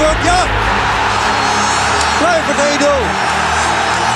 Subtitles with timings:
[0.00, 0.40] Kluivert, ja!
[2.18, 2.84] Kluivert 1-0.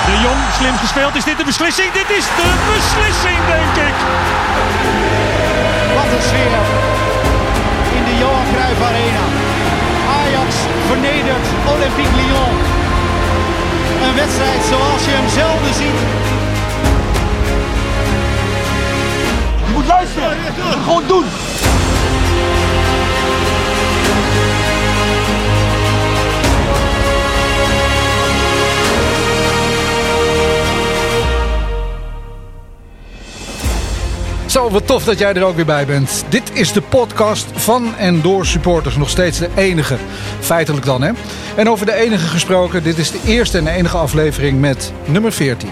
[0.07, 1.14] De Jong, slim gespeeld.
[1.14, 1.93] Is dit de beslissing?
[1.93, 3.97] Dit is de beslissing, denk ik.
[5.97, 6.61] Wat een sfeer
[7.97, 9.25] in de Johan Cruijff Arena.
[10.20, 10.55] Ajax
[10.87, 12.55] vernedert Olympique Lyon.
[14.05, 16.01] Een wedstrijd zoals je hem zelden ziet.
[19.66, 20.37] Je moet luisteren.
[20.84, 21.25] Gewoon doen.
[34.54, 36.24] Zo, wat tof dat jij er ook weer bij bent.
[36.28, 38.96] Dit is de podcast van en door supporters.
[38.96, 39.96] Nog steeds de enige.
[40.40, 41.12] Feitelijk dan, hè?
[41.56, 45.69] En over de enige gesproken, dit is de eerste en enige aflevering met nummer 14.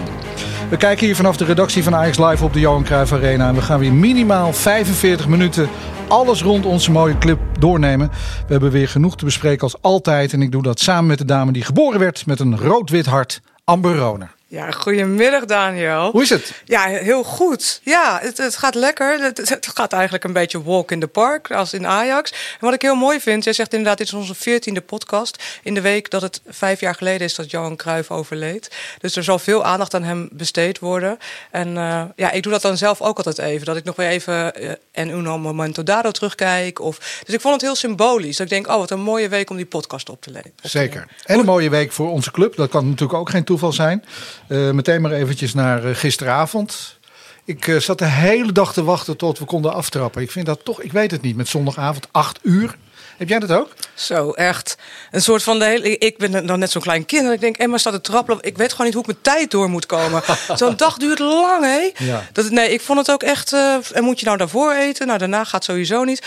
[0.69, 3.47] We kijken hier vanaf de redactie van Ajax Live op de Johan Cruijff Arena.
[3.47, 5.69] En we gaan weer minimaal 45 minuten
[6.07, 8.09] alles rond onze mooie club doornemen.
[8.47, 10.33] We hebben weer genoeg te bespreken als altijd.
[10.33, 13.41] En ik doe dat samen met de dame die geboren werd met een rood-wit hart,
[13.63, 14.32] Amber Roner.
[14.53, 16.11] Ja, goedemiddag Daniel.
[16.11, 16.61] Hoe is het?
[16.65, 17.79] Ja, heel goed.
[17.83, 19.19] Ja, het, het gaat lekker.
[19.21, 22.31] Het, het, gaat eigenlijk een beetje walk in the park als in Ajax.
[22.31, 25.43] En wat ik heel mooi vind, jij zegt inderdaad, dit is onze veertiende podcast.
[25.63, 28.71] In de week dat het vijf jaar geleden is dat Johan Cruijff overleed.
[28.99, 31.17] Dus er zal veel aandacht aan hem besteed worden.
[31.51, 33.65] En uh, ja, ik doe dat dan zelf ook altijd even.
[33.65, 36.79] Dat ik nog weer even uh, en uno momento dado terugkijk.
[36.79, 38.37] Of, dus ik vond het heel symbolisch.
[38.37, 40.53] Dat ik denk, oh wat een mooie week om die podcast op te lezen.
[40.61, 41.07] Zeker.
[41.25, 42.55] En een mooie week voor onze club.
[42.55, 44.03] Dat kan natuurlijk ook geen toeval zijn.
[44.47, 46.99] Uh, meteen maar eventjes naar uh, gisteravond.
[47.45, 50.21] Ik uh, zat de hele dag te wachten tot we konden aftrappen.
[50.21, 52.77] Ik vind dat toch, ik weet het niet, met zondagavond 8 uur.
[53.17, 53.73] Heb jij dat ook?
[53.93, 54.77] Zo, echt.
[55.11, 55.97] Een soort van de hele.
[55.97, 57.25] Ik ben dan net zo'n klein kind.
[57.25, 58.43] En ik denk, Emma staat te trappelen.
[58.43, 60.23] Ik weet gewoon niet hoe ik mijn tijd door moet komen.
[60.55, 62.05] zo'n dag duurt lang, hè?
[62.05, 62.23] Ja.
[62.31, 63.53] Dat, nee, ik vond het ook echt.
[63.53, 65.07] Uh, en moet je nou daarvoor eten?
[65.07, 66.21] Nou, daarna gaat sowieso niet.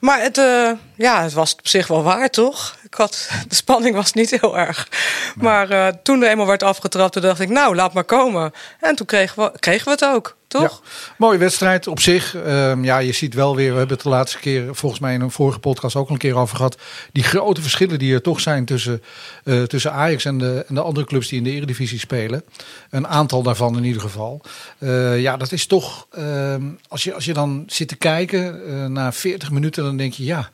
[0.00, 2.76] Maar het, uh, ja, het was op zich wel waar, toch?
[2.82, 4.88] Ik had, de spanning was niet heel erg.
[5.36, 8.52] Maar uh, toen er eenmaal werd afgetrapt, toen dacht ik, nou, laat maar komen.
[8.80, 10.38] En toen kregen we, kregen we het ook.
[10.50, 10.82] Toch?
[10.84, 12.34] Ja, mooie wedstrijd op zich.
[12.34, 15.20] Um, ja, je ziet wel weer, we hebben het de laatste keer volgens mij in
[15.20, 16.76] een vorige podcast ook al een keer over gehad.
[17.12, 19.02] Die grote verschillen die er toch zijn tussen,
[19.44, 22.42] uh, tussen Ajax en de, en de andere clubs die in de Eredivisie spelen.
[22.90, 24.40] Een aantal daarvan in ieder geval.
[24.78, 26.54] Uh, ja, dat is toch, uh,
[26.88, 30.24] als, je, als je dan zit te kijken uh, na 40 minuten, dan denk je
[30.24, 30.50] ja.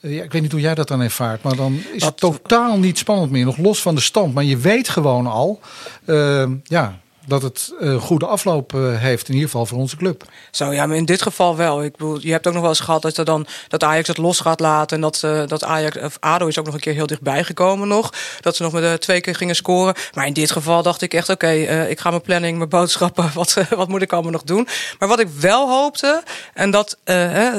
[0.00, 2.98] Ja, ik weet niet hoe jij dat dan ervaart, maar dan is het totaal niet
[2.98, 3.44] spannend meer.
[3.44, 4.34] Nog los van de stand.
[4.34, 5.60] Maar je weet gewoon al,
[6.06, 9.28] uh, ja, dat het een goede afloop uh, heeft.
[9.28, 10.24] In ieder geval voor onze club.
[10.50, 11.84] Zo ja, maar in dit geval wel.
[11.84, 14.16] Ik bedoel, je hebt ook nog wel eens gehad dat, er dan, dat Ajax het
[14.16, 14.96] los gaat laten.
[14.96, 17.88] En dat, uh, dat Ajax, of ADO is ook nog een keer heel dichtbij gekomen
[17.88, 18.12] nog.
[18.40, 19.94] Dat ze nog met twee keer gingen scoren.
[20.14, 21.50] Maar in dit geval dacht ik echt, oké,
[21.88, 23.30] ik ga mijn planning, mijn boodschappen.
[23.34, 24.68] Wat, wat moet ik allemaal nog doen?
[24.98, 26.22] Maar wat ik wel hoopte,
[26.54, 26.98] en dat,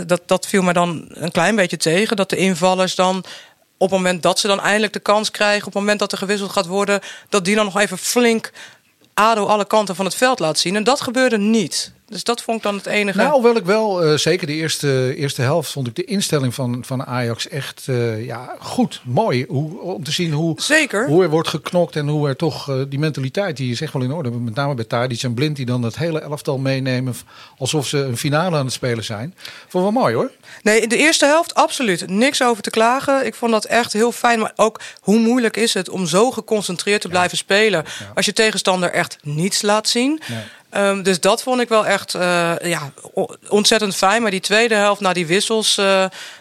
[0.05, 2.15] dat, dat viel me dan een klein beetje tegen.
[2.15, 3.23] Dat de invallers dan
[3.77, 6.17] op het moment dat ze dan eindelijk de kans krijgen, op het moment dat er
[6.17, 8.51] gewisseld gaat worden, dat die dan nog even flink
[9.19, 10.75] ADO alle kanten van het veld laat zien.
[10.75, 11.91] En dat gebeurde niet.
[12.09, 13.17] Dus dat vond ik dan het enige.
[13.17, 16.83] Nou, hoewel ik wel, uh, zeker de eerste, eerste helft, vond ik de instelling van,
[16.85, 19.45] van Ajax echt uh, ja, goed, mooi.
[19.47, 21.07] Hoe, om te zien hoe, zeker.
[21.07, 24.01] hoe er wordt geknokt en hoe er toch uh, die mentaliteit, die is echt wel
[24.01, 24.31] in orde.
[24.31, 27.15] Met name bij Tadic en Blind, die dan het hele elftal meenemen
[27.57, 29.35] alsof ze een finale aan het spelen zijn.
[29.67, 30.31] Vond wel mooi hoor.
[30.61, 32.09] Nee, in de eerste helft absoluut.
[32.09, 33.25] Niks over te klagen.
[33.25, 34.39] Ik vond dat echt heel fijn.
[34.39, 37.43] Maar ook hoe moeilijk is het om zo geconcentreerd te blijven ja.
[37.43, 37.85] spelen.
[37.99, 38.11] Ja.
[38.15, 40.21] Als je tegenstander echt niets laat zien.
[40.27, 40.39] Nee.
[40.75, 42.91] Um, dus dat vond ik wel echt uh, ja,
[43.47, 44.21] ontzettend fijn.
[44.21, 45.85] Maar die tweede helft, na die wissels, uh,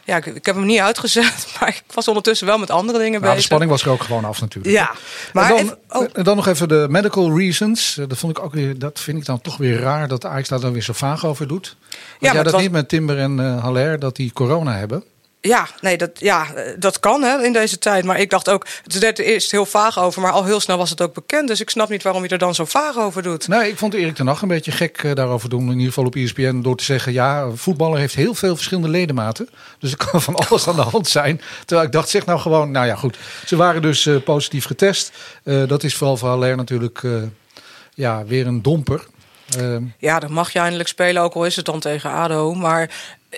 [0.05, 1.47] ja, ik, ik, heb hem niet uitgezet.
[1.61, 3.37] Maar ik was ondertussen wel met andere dingen nou, bezig.
[3.37, 4.75] De spanning was er ook gewoon af natuurlijk.
[4.75, 4.91] Ja,
[5.33, 6.07] maar en dan, even, oh.
[6.13, 7.99] en dan nog even de medical reasons.
[8.09, 10.61] Dat vond ik ook weer, dat vind ik dan toch weer raar dat Ajax daar
[10.61, 11.77] dan weer zo vaak over doet.
[11.81, 12.63] Want ja, jij dat was...
[12.63, 15.05] niet met Timber en uh, Haller dat die corona hebben.
[15.47, 16.47] Ja, nee, dat, ja,
[16.79, 18.05] dat kan hè, in deze tijd.
[18.05, 21.01] Maar ik dacht ook, het eerst heel vaag over, maar al heel snel was het
[21.01, 21.49] ook bekend.
[21.49, 23.49] Dus ik snap niet waarom je er dan zo vaag over doet.
[23.49, 25.63] Nee, ik vond Erik ten Hag een beetje gek uh, daarover doen.
[25.63, 29.49] In ieder geval op ESPN door te zeggen, ja, voetballer heeft heel veel verschillende ledematen.
[29.79, 31.41] Dus er kan van alles aan de hand zijn.
[31.65, 33.19] Terwijl ik dacht, zeg nou gewoon, nou ja, goed.
[33.47, 35.13] Ze waren dus uh, positief getest.
[35.43, 37.03] Dat is vooral voor Haller natuurlijk
[37.95, 39.07] ja, weer een domper.
[39.59, 42.55] Uh, ja, dan mag je eindelijk spelen, ook al is het dan tegen ADO.
[42.55, 42.91] Maar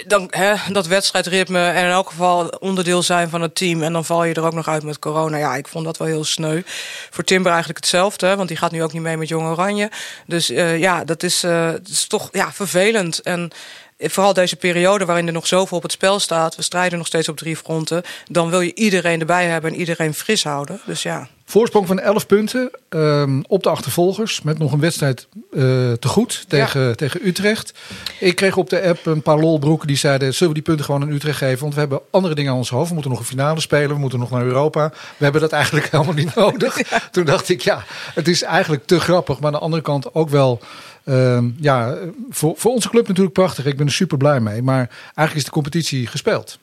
[0.06, 3.82] dan, hè, dat wedstrijdritme en in elk geval onderdeel zijn van het team.
[3.82, 5.36] En dan val je er ook nog uit met corona.
[5.36, 6.62] Ja, ik vond dat wel heel sneu.
[7.10, 9.90] Voor Timber eigenlijk hetzelfde, want die gaat nu ook niet mee met Jong Oranje.
[10.26, 13.22] Dus uh, ja, dat is, uh, dat is toch ja, vervelend.
[13.22, 13.50] En
[13.98, 16.56] vooral deze periode waarin er nog zoveel op het spel staat.
[16.56, 18.02] We strijden nog steeds op drie fronten.
[18.30, 20.80] Dan wil je iedereen erbij hebben en iedereen fris houden.
[20.86, 21.28] Dus ja.
[21.44, 24.42] Voorsprong van 11 punten ehm, op de achtervolgers.
[24.42, 25.60] Met nog een wedstrijd uh,
[25.92, 27.72] te goed tegen, tegen Utrecht.
[28.20, 30.34] Ik kreeg op de app een paar lolbroeken die zeiden...
[30.34, 31.60] zullen we die punten gewoon aan Utrecht geven?
[31.60, 32.88] Want we hebben andere dingen aan ons hoofd.
[32.88, 33.88] We moeten nog een finale spelen.
[33.88, 34.92] We moeten nog naar Europa.
[35.16, 36.76] We hebben dat eigenlijk helemaal niet nodig.
[37.10, 37.84] Toen dacht ik, ja,
[38.14, 39.36] het is eigenlijk te grappig.
[39.36, 40.60] Maar aan de andere kant ook wel...
[41.08, 41.94] Uh, ja,
[42.30, 43.66] voor, voor onze club natuurlijk prachtig.
[43.66, 44.62] Ik ben er super blij mee.
[44.62, 46.58] Maar eigenlijk is de competitie gespeeld.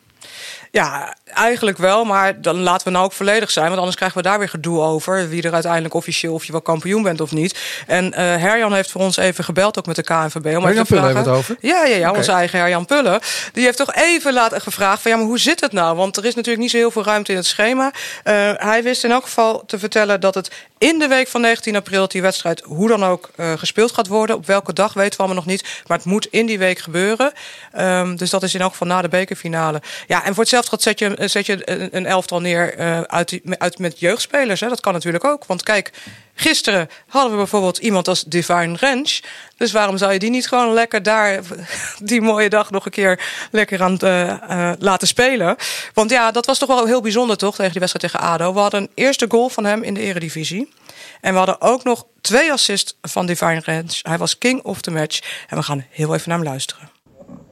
[0.76, 2.06] Ja, eigenlijk wel.
[2.06, 3.66] Maar dan laten we nou ook volledig zijn.
[3.66, 5.30] Want anders krijgen we daar weer gedoe over.
[5.30, 7.60] Wie er uiteindelijk officieel of je wel kampioen bent of niet.
[7.88, 10.58] En uh, Herjan heeft voor ons even gebeld ook met de KNVB.
[10.58, 11.56] Om Herjan Pullen hebben het over?
[11.60, 12.20] Ja, ja, ja okay.
[12.20, 13.20] onze eigen Herjan Pullen.
[13.54, 15.96] Die heeft toch even laten gevraagd van ja, maar hoe zit het nou?
[15.96, 17.86] Want er is natuurlijk niet zo heel veel ruimte in het schema.
[17.86, 21.76] Uh, hij wist in elk geval te vertellen dat het in de week van 19
[21.76, 24.36] april die wedstrijd hoe dan ook uh, gespeeld gaat worden.
[24.36, 25.84] Op welke dag weten we allemaal nog niet.
[25.88, 27.34] Maar het moet in die week gebeuren.
[27.78, 29.82] Um, dus dat is in elk geval na de bekerfinale.
[30.08, 33.40] Ja, en voor hetzelfde gaat zet je, zet je een, een elftal neer uh, uit,
[33.58, 34.60] uit, met jeugdspelers.
[34.60, 34.68] Hè.
[34.68, 35.46] Dat kan natuurlijk ook.
[35.46, 35.92] Want kijk,
[36.34, 39.20] gisteren hadden we bijvoorbeeld iemand als Divine Ranch.
[39.58, 41.42] Dus waarom zou je die niet gewoon lekker daar
[42.04, 43.20] die mooie dag nog een keer
[43.52, 45.56] lekker aan uh, uh, laten spelen?
[45.94, 48.54] Want ja, dat was toch wel heel bijzonder toch tegen die wedstrijd tegen ADO.
[48.54, 50.74] We hadden een eerste goal van hem in de eredivisie.
[51.22, 54.00] En we hadden ook nog twee assists van Divine Ranch.
[54.02, 55.46] Hij was king of the match.
[55.48, 56.90] En we gaan heel even naar hem luisteren.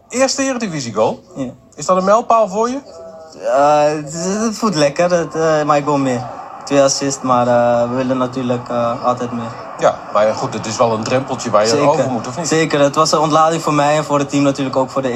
[0.09, 1.23] Eerste eredivisie goal?
[1.35, 1.53] Ja.
[1.75, 2.79] Is dat een mijlpaal voor je?
[3.43, 6.21] Uh, het, het, voelt lekker, het, uh, maar ik wil meer.
[6.65, 8.69] Twee assists, maar uh, we willen natuurlijk
[9.03, 9.51] altijd meer.
[9.79, 11.87] Ja, maar goed, het is wel een drempeltje waar je Zeker.
[11.87, 12.47] over moet, of niet?
[12.47, 15.09] Zeker, het was een ontlading voor mij en voor het team natuurlijk ook voor de
[15.09, 15.13] 1-0.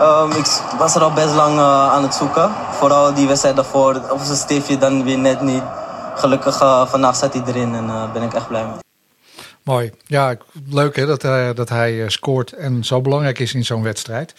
[0.00, 0.46] Um, ik
[0.78, 2.50] was er al best lang aan het zoeken.
[2.70, 5.62] Vooral die wedstrijd daarvoor, of zijn stiftje dan weer net niet.
[6.14, 6.56] Gelukkig
[6.88, 8.84] vandaag zat hij erin en daar ben ik echt blij mee.
[9.66, 9.92] Mooi.
[10.04, 10.34] Ja,
[10.70, 14.34] leuk hè, dat, hij, dat hij scoort en zo belangrijk is in zo'n wedstrijd.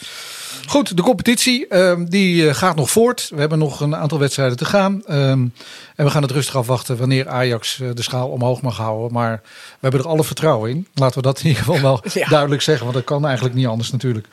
[0.68, 3.30] Goed, de competitie uh, die gaat nog voort.
[3.34, 5.02] We hebben nog een aantal wedstrijden te gaan.
[5.10, 5.54] Um,
[5.96, 9.14] en we gaan het rustig afwachten wanneer Ajax de schaal omhoog mag houden.
[9.14, 10.88] Maar we hebben er alle vertrouwen in.
[10.94, 12.30] Laten we dat in ieder geval wel ja.
[12.30, 12.84] duidelijk zeggen.
[12.84, 14.28] Want dat kan eigenlijk niet anders natuurlijk.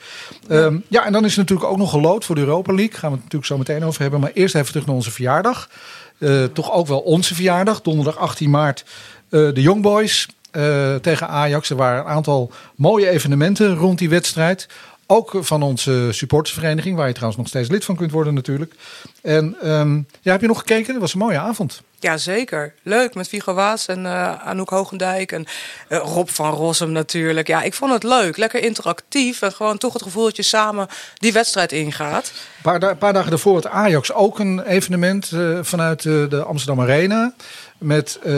[0.49, 2.97] Um, ja, en dan is er natuurlijk ook nog gelood voor de Europa League.
[2.97, 4.19] Gaan we het natuurlijk zo meteen over hebben.
[4.19, 5.69] Maar eerst even terug naar onze verjaardag.
[6.17, 7.81] Uh, toch ook wel onze verjaardag.
[7.81, 8.85] Donderdag 18 maart.
[9.29, 10.27] De Young Boys
[11.01, 11.69] tegen Ajax.
[11.69, 14.67] Er waren een aantal mooie evenementen rond die wedstrijd.
[15.07, 18.73] Ook van onze supportersvereniging, waar je trouwens nog steeds lid van kunt worden natuurlijk.
[19.21, 20.91] En um, ja, heb je nog gekeken?
[20.91, 21.81] Dat was een mooie avond.
[21.99, 22.73] Ja, zeker.
[22.83, 25.45] Leuk met Vigo Waas en uh, Anouk Hoogendijk en
[25.89, 27.47] uh, Rob van Rossum natuurlijk.
[27.47, 28.37] Ja, ik vond het leuk.
[28.37, 32.31] Lekker interactief en gewoon toch het gevoel dat je samen die wedstrijd ingaat.
[32.35, 36.81] Een paar, da paar dagen daarvoor had Ajax ook een evenement uh, vanuit de Amsterdam
[36.81, 37.33] Arena.
[37.85, 38.33] Met uh,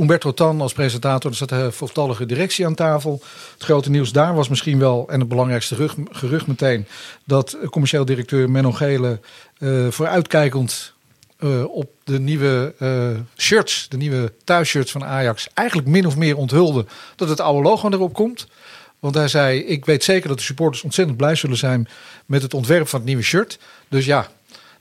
[0.00, 1.30] Umberto Tan als presentator.
[1.30, 3.22] Er zat een voltallige directie aan tafel.
[3.52, 6.86] Het grote nieuws daar was misschien wel, en het belangrijkste gerucht, meteen,
[7.24, 9.20] dat commercieel directeur Menno Gele
[9.58, 10.92] uh, vooruitkijkend
[11.38, 12.74] uh, op de nieuwe
[13.36, 17.88] shirts, de nieuwe thuisshirts van Ajax, eigenlijk min of meer onthulde dat het oude logo
[17.90, 18.46] erop komt.
[18.98, 21.88] Want hij zei: Ik weet zeker dat de supporters ontzettend blij zullen zijn
[22.26, 23.58] met het ontwerp van het nieuwe shirt.
[23.88, 24.28] Dus ja,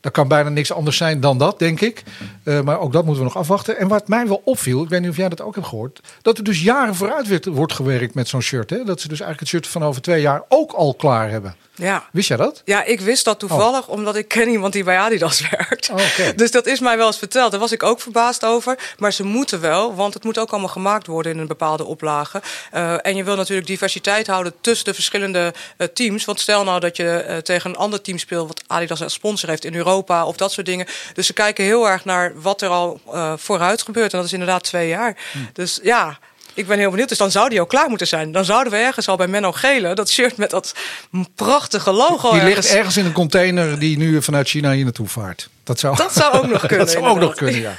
[0.05, 2.03] dat kan bijna niks anders zijn dan dat, denk ik.
[2.43, 3.77] Uh, maar ook dat moeten we nog afwachten.
[3.77, 6.37] En wat mij wel opviel, ik weet niet of jij dat ook hebt gehoord, dat
[6.37, 8.69] er dus jaren vooruit wordt gewerkt met zo'n shirt.
[8.69, 8.83] Hè?
[8.83, 11.55] Dat ze dus eigenlijk het shirt van over twee jaar ook al klaar hebben.
[11.75, 12.09] Ja.
[12.11, 12.61] Wist jij dat?
[12.65, 13.93] Ja, ik wist dat toevallig, oh.
[13.93, 15.89] omdat ik ken iemand die bij Adidas werkt.
[15.89, 16.35] Oh, okay.
[16.35, 17.51] Dus dat is mij wel eens verteld.
[17.51, 18.77] Daar was ik ook verbaasd over.
[18.97, 22.41] Maar ze moeten wel, want het moet ook allemaal gemaakt worden in een bepaalde oplage.
[22.73, 26.25] Uh, en je wil natuurlijk diversiteit houden tussen de verschillende uh, teams.
[26.25, 29.49] Want stel nou dat je uh, tegen een ander team speelt wat Adidas als sponsor
[29.49, 30.87] heeft in Europa of dat soort dingen.
[31.13, 32.99] Dus ze kijken heel erg naar wat er al
[33.35, 34.11] vooruit gebeurt.
[34.11, 35.17] En dat is inderdaad twee jaar.
[35.31, 35.39] Hm.
[35.53, 36.19] Dus ja.
[36.55, 37.09] Ik ben heel benieuwd.
[37.09, 38.31] Dus dan zou die ook klaar moeten zijn.
[38.31, 40.75] Dan zouden we ergens al bij Menno Gele dat shirt met dat
[41.35, 42.31] prachtige logo.
[42.31, 42.65] Die ergens...
[42.65, 45.49] ligt ergens in een container die nu vanuit China hier naartoe vaart.
[45.63, 46.77] Dat zou, dat zou ook nog kunnen.
[46.79, 47.75] dat zou ook nog kunnen, ja.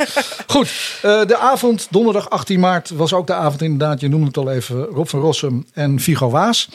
[0.46, 4.36] Goed, uh, de avond, donderdag 18 maart, was ook de avond inderdaad, je noemde het
[4.36, 6.68] al even, Rob van Rossum en Vigo Waas.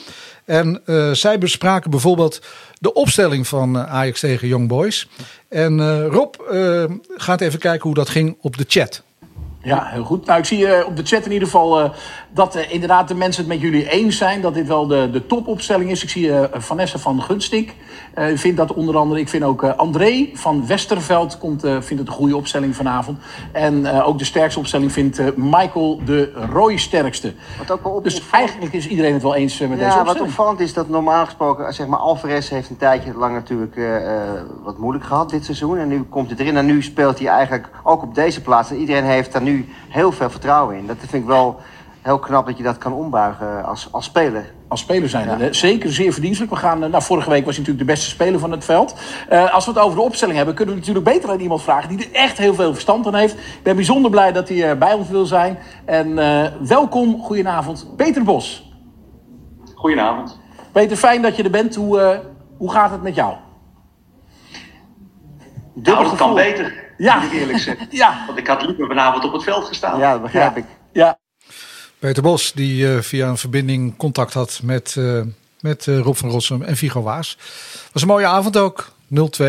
[0.46, 2.42] En uh, zij bespraken bijvoorbeeld
[2.80, 5.08] de opstelling van uh, Ajax tegen Young Boys.
[5.50, 6.36] En Rob
[7.16, 9.02] gaat even kijken hoe dat ging op de chat.
[9.64, 10.26] Ja, heel goed.
[10.26, 11.90] Nou, ik zie uh, op de chat in ieder geval uh,
[12.34, 14.42] dat uh, inderdaad de mensen het met jullie eens zijn.
[14.42, 16.04] Dat dit wel de, de topopstelling is.
[16.04, 17.76] Ik zie Vanessa van Gunstik
[18.36, 19.20] vindt dat onder andere.
[19.20, 23.20] Ik vind ook André van Westerveld komt, vindt het een goede opstelling vanavond.
[23.52, 27.34] En ook de sterkste opstelling vindt Michael de Roy sterkste.
[27.58, 30.18] Wat ook wel op dus eigenlijk is iedereen het wel eens met ja, deze opstelling.
[30.18, 33.80] Wat opvallend is dat normaal gesproken, zeg maar Alvarez heeft een tijdje lang natuurlijk
[34.64, 35.78] wat moeilijk gehad dit seizoen.
[35.78, 36.58] En nu komt het erin.
[36.58, 38.70] En nu speelt hij eigenlijk ook op deze plaats.
[38.70, 40.88] En iedereen heeft daar nu heel veel vertrouwen in.
[40.88, 41.60] Dat vind ik wel
[42.02, 44.54] heel knap dat je dat kan ombuigen als, als speler.
[44.68, 45.40] Als speler zijn ja.
[45.40, 46.54] er zeker zeer verdienstelijk.
[46.54, 48.96] We gaan, nou, vorige week was hij natuurlijk de beste speler van het veld.
[49.32, 51.90] Uh, als we het over de opstelling hebben, kunnen we natuurlijk beter aan iemand vragen
[51.90, 53.34] die er echt heel veel verstand van heeft.
[53.34, 55.58] Ik ben bijzonder blij dat hij bij ons wil zijn.
[55.86, 58.74] En uh, welkom, goedenavond, Peter Bos.
[59.76, 60.40] Goedenavond.
[60.72, 61.76] Peter, fijn dat je er bent.
[61.76, 62.18] Hoe, uh,
[62.58, 63.36] hoe gaat het met jou?
[65.74, 67.16] Nou, dat kan beter, ja.
[67.16, 67.88] moet ik eerlijk zeggen.
[68.04, 68.24] ja.
[68.26, 70.00] Want ik had liever vanavond op het veld gestaan.
[70.00, 70.62] Ja, dat begrijp ja.
[70.62, 70.66] ik.
[70.92, 71.20] Ja.
[72.02, 75.22] Peter Bos, die uh, via een verbinding contact had met, uh,
[75.60, 77.38] met uh, Rob van Rossum en Vigo Waas.
[77.92, 78.92] Was een mooie avond ook,
[79.42, 79.44] 0-2.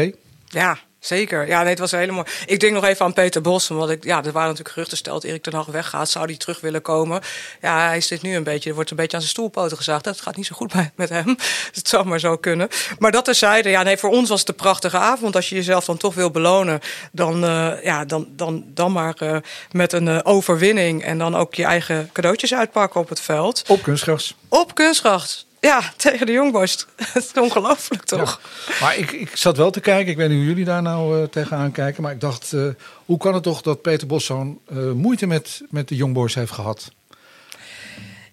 [0.47, 1.47] Ja, zeker.
[1.47, 2.27] Ja, nee, het was helemaal.
[2.47, 3.69] Ik denk nog even aan Peter Bos.
[3.69, 6.09] Want ik, ja, er waren natuurlijk geruchten stelt Erik ten Hag weggaat.
[6.09, 7.21] Zou hij terug willen komen?
[7.61, 8.69] Ja, hij zit nu een beetje.
[8.69, 10.05] Er wordt een beetje aan zijn stoelpoten gezaagd.
[10.05, 11.37] Dat gaat niet zo goed met hem.
[11.73, 12.69] Het zou maar zo kunnen.
[12.99, 13.69] Maar dat terzijde.
[13.69, 15.37] Ja, nee, voor ons was het een prachtige avond.
[15.37, 16.81] Als je jezelf dan toch wil belonen,
[17.13, 19.37] dan, uh, ja, dan, dan, dan maar uh,
[19.71, 21.05] met een uh, overwinning.
[21.05, 23.65] En dan ook je eigen cadeautjes uitpakken op het veld.
[23.69, 24.35] Op kunstgras.
[24.49, 25.47] Op kunstgras.
[25.63, 26.87] Ja, tegen de Youngboys.
[27.13, 28.41] Het is ongelooflijk, toch?
[28.69, 30.11] Ja, maar ik, ik zat wel te kijken.
[30.11, 32.03] Ik weet niet hoe jullie daar nou uh, tegenaan kijken.
[32.03, 32.69] Maar ik dacht, uh,
[33.05, 36.53] hoe kan het toch dat Peter Bos zo'n uh, moeite met, met de Youngboys heeft
[36.53, 36.91] gehad?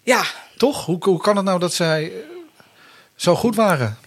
[0.02, 0.24] Ja.
[0.56, 0.84] Toch?
[0.84, 2.12] Hoe, hoe kan het nou dat zij
[3.14, 3.98] zo goed waren?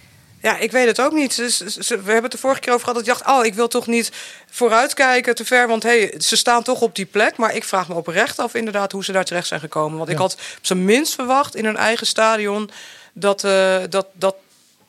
[0.42, 1.34] Ja, ik weet het ook niet.
[1.34, 3.06] Ze, ze, we hebben het de vorige keer over gehad.
[3.06, 4.12] Dat ik dacht, oh, ik wil toch niet
[4.52, 5.68] vooruitkijken te ver.
[5.68, 7.38] Want hey, ze staan toch op die plek.
[7.38, 9.98] Maar ik vraag me oprecht af inderdaad hoe ze daar terecht zijn gekomen.
[9.98, 10.14] Want ja.
[10.16, 12.70] ik had op zijn minst verwacht in hun eigen stadion...
[13.14, 14.36] Dat, uh, dat, dat,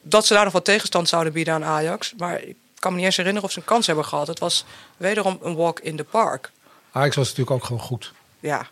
[0.02, 2.14] dat ze daar nog wat tegenstand zouden bieden aan Ajax.
[2.16, 4.26] Maar ik kan me niet eens herinneren of ze een kans hebben gehad.
[4.26, 4.64] Het was
[4.96, 6.50] wederom een walk in the park.
[6.92, 8.12] Ajax was natuurlijk ook gewoon goed.
[8.40, 8.66] Ja.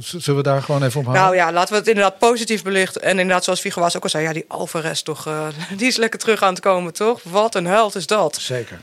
[0.00, 1.24] Zullen we daar gewoon even op houden?
[1.24, 3.02] Nou ja, laten we het inderdaad positief belichten.
[3.02, 5.96] En inderdaad, zoals Vigo was ook al zei, ja, die Alvarez toch, uh, die is
[5.96, 7.20] lekker terug aan het komen, toch?
[7.22, 8.36] Wat een held is dat.
[8.36, 8.80] Zeker.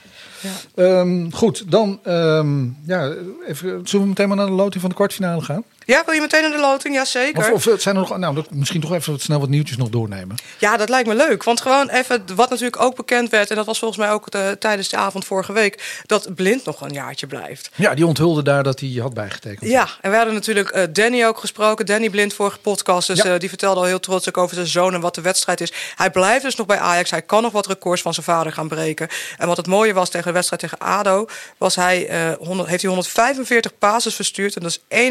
[0.75, 0.83] Ja.
[0.99, 3.11] Um, goed, dan um, ja,
[3.47, 5.63] even, zullen we meteen maar naar de loting van de kwartfinale gaan?
[5.87, 6.95] Ja, wil je meteen naar de loting?
[6.95, 7.53] Ja, zeker.
[7.53, 10.35] Of, of zijn er nog, nou, misschien toch even snel wat nieuwtjes nog doornemen.
[10.57, 11.43] Ja, dat lijkt me leuk.
[11.43, 13.49] Want gewoon even, wat natuurlijk ook bekend werd...
[13.49, 16.01] en dat was volgens mij ook de, tijdens de avond vorige week...
[16.05, 17.69] dat Blind nog een jaartje blijft.
[17.75, 19.69] Ja, die onthulde daar dat hij had bijgetekend.
[19.69, 21.85] Ja, en we hadden natuurlijk uh, Danny ook gesproken.
[21.85, 23.07] Danny Blind, vorige podcast.
[23.07, 23.33] Dus ja.
[23.33, 25.73] uh, die vertelde al heel trots ook over zijn zoon en wat de wedstrijd is.
[25.95, 27.11] Hij blijft dus nog bij Ajax.
[27.11, 29.07] Hij kan nog wat records van zijn vader gaan breken.
[29.37, 31.27] En wat het mooie was tegen wedstrijd tegen ADO...
[31.57, 34.55] Was hij, uh, 100, heeft hij 145 passes verstuurd.
[34.55, 35.07] En dat is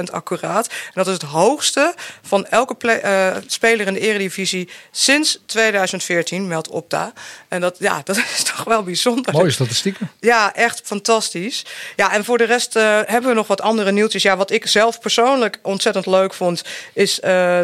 [0.00, 0.66] 91% accuraat.
[0.66, 6.46] En dat is het hoogste van elke play, uh, speler in de eredivisie sinds 2014,
[6.46, 7.12] meldt Opta.
[7.48, 9.32] En dat, ja, dat is toch wel bijzonder.
[9.32, 10.10] Mooie statistieken.
[10.20, 11.64] Ja, echt fantastisch.
[11.96, 14.22] Ja, en voor de rest uh, hebben we nog wat andere nieuwtjes.
[14.22, 16.62] Ja, wat ik zelf persoonlijk ontzettend leuk vond,
[16.92, 17.20] is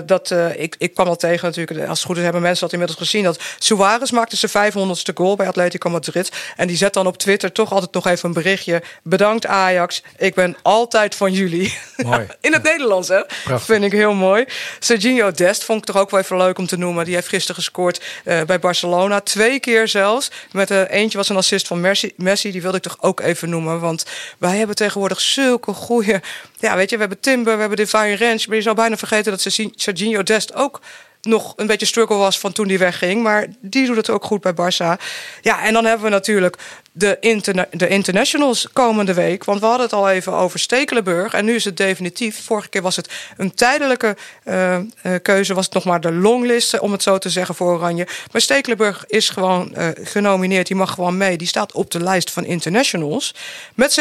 [0.07, 2.99] dat ik, ik kwam al tegen natuurlijk, als het goed is hebben mensen dat inmiddels
[3.01, 6.33] gezien, dat Suarez maakte zijn 500ste goal bij Atletico Madrid.
[6.57, 8.83] En die zet dan op Twitter toch altijd nog even een berichtje.
[9.03, 11.79] Bedankt Ajax, ik ben altijd van jullie.
[11.97, 12.27] Mooi.
[12.41, 13.25] in het Nederlands, hè?
[13.25, 13.65] Prachtig.
[13.65, 14.45] Vind ik heel mooi.
[14.79, 17.05] Serginho Dest vond ik toch ook wel even leuk om te noemen.
[17.05, 19.21] Die heeft gisteren gescoord uh, bij Barcelona.
[19.21, 20.31] Twee keer zelfs.
[20.53, 22.51] Met uh, eentje was een assist van Messi, Messi.
[22.51, 23.81] Die wilde ik toch ook even noemen.
[23.81, 24.05] Want
[24.39, 26.23] wij hebben tegenwoordig zulke goede...
[26.59, 28.47] Ja, weet je, we hebben Timber, we hebben Divine Ranch.
[28.47, 30.81] Maar je zou bijna vergeten dat Serginho Dest ook
[31.25, 33.23] nog een beetje struggle was van toen die wegging.
[33.23, 35.03] Maar die doet het ook goed bij Barça.
[35.41, 36.57] Ja, en dan hebben we natuurlijk
[36.93, 39.45] de, de internationals komende week.
[39.45, 41.35] Want we hadden het al even over Stekelenburg.
[41.35, 42.45] En nu is het definitief.
[42.45, 45.55] Vorige keer was het een tijdelijke uh, uh, keuze.
[45.55, 48.07] Was het nog maar de longlist, om het zo te zeggen, voor Oranje.
[48.33, 50.67] Maar Stekelenburg is gewoon uh, genomineerd.
[50.67, 51.37] Die mag gewoon mee.
[51.37, 53.35] Die staat op de lijst van internationals.
[53.75, 53.93] Met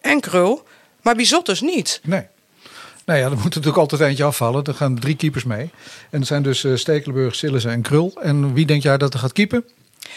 [0.00, 0.66] en Krul.
[1.02, 2.00] Maar Bizot dus niet.
[2.02, 2.26] Nee.
[3.10, 4.64] Nou ja, er moet natuurlijk altijd eentje afvallen.
[4.64, 5.70] Er gaan drie keepers mee.
[6.10, 8.12] En dat zijn dus uh, Stekelenburg, Sillissen en Krul.
[8.22, 9.64] En wie denk jij dat er gaat keepen?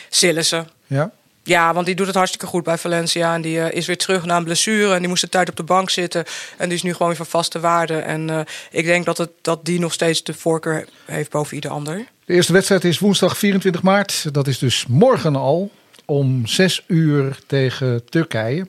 [0.10, 0.68] Sillissen.
[0.88, 1.12] Ja?
[1.44, 3.34] Ja, want die doet het hartstikke goed bij Valencia.
[3.34, 4.94] En die uh, is weer terug na een blessure.
[4.94, 6.26] En die moest de tijd op de bank zitten.
[6.58, 7.98] En die is nu gewoon van vaste waarde.
[7.98, 8.40] En uh,
[8.72, 12.06] ik denk dat, het, dat die nog steeds de voorkeur heeft boven ieder ander.
[12.26, 14.34] De eerste wedstrijd is woensdag 24 maart.
[14.34, 15.72] Dat is dus morgen al.
[16.05, 18.67] Om 6 uur tegen Turkije.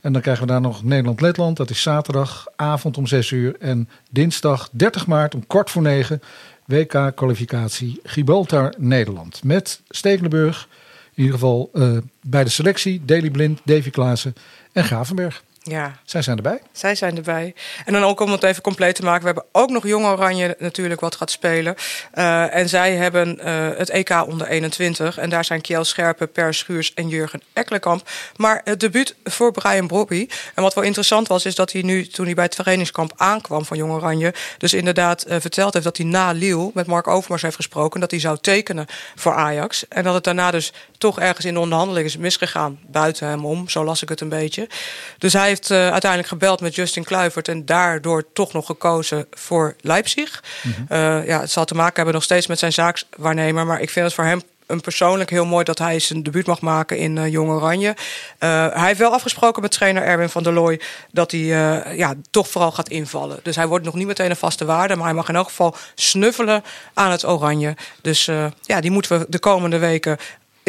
[0.00, 1.56] En dan krijgen we daar nog Nederland-Letland.
[1.56, 3.56] Dat is zaterdagavond om 6 uur.
[3.58, 6.20] En dinsdag 30 maart om kwart voor 9.
[6.64, 9.44] WK-kwalificatie Gibraltar-Nederland.
[9.44, 10.68] Met Stekelenburg.
[11.14, 13.02] In ieder geval uh, bij de selectie.
[13.04, 14.34] Daley Blind, Davy Klaassen
[14.72, 15.42] en Gravenberg.
[15.68, 15.92] Ja.
[16.04, 16.60] Zij zijn erbij.
[16.72, 17.54] Zij zijn erbij.
[17.84, 19.20] En dan ook om het even compleet te maken.
[19.20, 21.74] We hebben ook nog Jong Oranje natuurlijk wat gaat spelen.
[22.14, 25.18] Uh, en zij hebben uh, het EK onder 21.
[25.18, 28.08] En daar zijn Kiel Scherpen, Per Schuurs en Jurgen Ekkelenkamp.
[28.36, 30.28] Maar het debuut voor Brian Brobby.
[30.54, 33.64] En wat wel interessant was, is dat hij nu, toen hij bij het trainingskamp aankwam
[33.64, 34.34] van Jong Oranje...
[34.58, 38.00] dus inderdaad uh, verteld heeft dat hij na Liel met Mark Overmars heeft gesproken...
[38.00, 39.88] dat hij zou tekenen voor Ajax.
[39.88, 42.78] En dat het daarna dus toch ergens in de onderhandeling is misgegaan.
[42.86, 44.68] Buiten hem om, zo las ik het een beetje.
[45.18, 49.74] Dus hij heeft uh, uiteindelijk gebeld met Justin Kluivert en daardoor toch nog gekozen voor
[49.80, 50.42] Leipzig.
[50.62, 50.86] Mm -hmm.
[50.96, 54.04] uh, ja, het zal te maken hebben nog steeds met zijn zaakswaarnemer, maar ik vind
[54.04, 57.28] het voor hem een persoonlijk heel mooi dat hij zijn debuut mag maken in uh,
[57.28, 57.88] Jong Oranje.
[57.88, 57.96] Uh,
[58.72, 60.80] hij heeft wel afgesproken met trainer Erwin van der Looy
[61.12, 63.38] dat hij uh, ja, toch vooral gaat invallen.
[63.42, 65.76] Dus hij wordt nog niet meteen een vaste waarde, maar hij mag in elk geval
[65.94, 67.76] snuffelen aan het Oranje.
[68.00, 68.24] Dus
[68.60, 70.18] ja, die moeten we de komende weken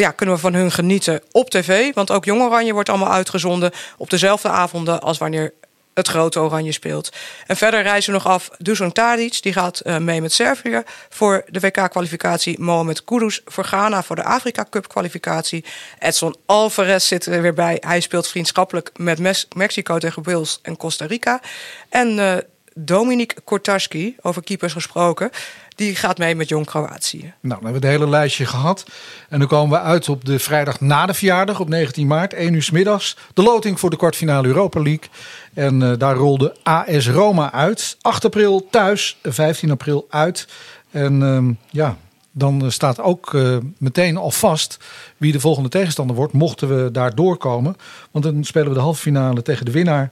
[0.02, 1.94] ja, kunnen we van hun genieten op tv.
[1.94, 5.52] Want ook Jong Oranje wordt allemaal uitgezonden op dezelfde avonden als wanneer
[5.94, 7.12] het grote Oranje speelt.
[7.46, 9.42] En verder reizen we nog af Dusan Tadic.
[9.42, 12.60] Die gaat uh, mee met Servië voor de WK-kwalificatie.
[12.60, 15.64] Mohamed Kudus voor Ghana voor de Afrika Cup-kwalificatie.
[15.98, 17.76] Edson Alvarez zit er weer bij.
[17.80, 21.40] Hij speelt vriendschappelijk met Mexico tegen Wales en Costa Rica.
[21.88, 22.36] En uh,
[22.74, 25.30] Dominik Kortarski, over keepers gesproken...
[25.78, 27.20] die gaat mee met Jong Kroatië.
[27.20, 28.84] Nou, dan hebben we het hele lijstje gehad.
[29.28, 32.54] En dan komen we uit op de vrijdag na de verjaardag, op 19 maart, 1
[32.54, 33.16] uur s middags.
[33.34, 35.08] De loting voor de kwartfinale Europa League.
[35.54, 37.96] En uh, daar rolde AS Roma uit.
[38.00, 40.48] 8 april thuis, 15 april uit.
[40.90, 41.96] En uh, ja,
[42.32, 44.78] dan staat ook uh, meteen al vast
[45.16, 47.76] wie de volgende tegenstander wordt, mochten we daar doorkomen.
[48.10, 50.10] Want dan spelen we de halve finale tegen de winnaar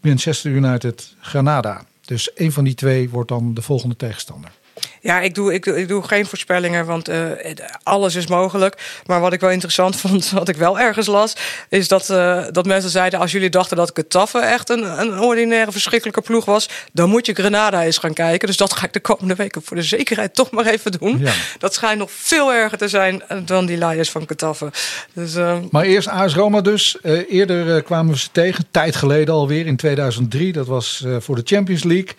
[0.00, 1.84] Manchester United Granada.
[2.04, 4.50] Dus een van die twee wordt dan de volgende tegenstander.
[5.06, 7.18] Ja, ik doe, ik, doe, geen voorspellingen, want eh,
[7.82, 9.00] alles is mogelijk.
[9.04, 11.36] Maar wat ik wel interessant vond, wat ik wel ergens las,
[11.68, 15.72] is dat, eh, dat mensen zeiden: als jullie dachten dat Getafe echt een, een ordinaire,
[15.72, 18.48] verschrikkelijke ploeg was, dan moet je Grenada eens gaan kijken.
[18.48, 21.26] Dus dat ga ik de komende weken voor de zekerheid toch maar even doen.
[21.58, 24.70] Dat schijnt nog veel erger te zijn eh, dan die Lions van Getafe.
[25.12, 25.34] Dus.
[25.70, 26.96] Maar eerst AS Roma dus.
[27.28, 30.52] eerder kwamen we ze tegen, tijd geleden alweer, in 2003.
[30.52, 32.14] Dat was voor de Champions League.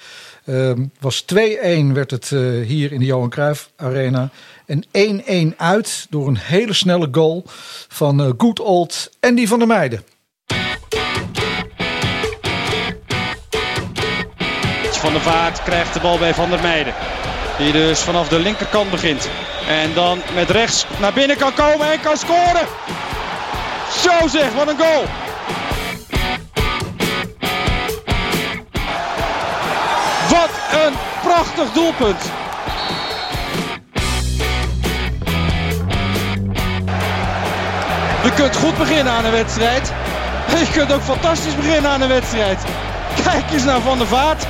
[0.46, 2.30] Ehm, was 2-1 werd het
[2.66, 4.30] hier hier in de Johan Cruijff Arena.
[4.66, 4.86] En
[5.54, 7.44] 1-1 uit door een hele snelle goal
[7.88, 10.04] van eh, good old Andy van der Meijden.
[14.92, 16.94] Van der Vaart krijgt de bal bij Van der Meijden.
[17.58, 19.30] Die dus vanaf de linkerkant begint.
[19.68, 22.68] En dan met rechts naar binnen kan komen en kan scoren.
[24.04, 25.04] Zo zeg, wat een goal.
[30.30, 32.47] Wat een prachtig doelpunt.
[38.28, 39.94] Je kunt goed beginnen aan een wedstrijd.
[40.64, 42.60] Je kunt ook fantastisch beginnen aan een wedstrijd.
[43.24, 44.48] Kijk eens naar Van der Vaart.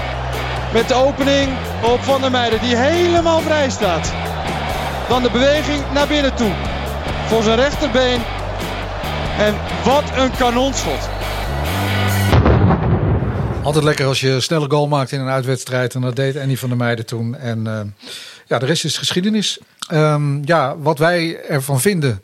[0.74, 1.50] Met de opening
[1.84, 4.13] op Van der Meijden die helemaal vrij staat.
[5.08, 6.52] Dan de beweging naar binnen toe.
[7.28, 8.22] Voor zijn rechterbeen.
[9.38, 11.10] En wat een kanonschot.
[13.63, 15.96] Altijd lekker als je snelle goal maakt in een uitwedstrijd.
[15.96, 17.36] En dat deed Annie van der Meijden toen.
[17.36, 17.80] En uh,
[18.46, 19.60] ja, de rest is geschiedenis.
[19.94, 22.22] Um, ja, wat wij ervan vinden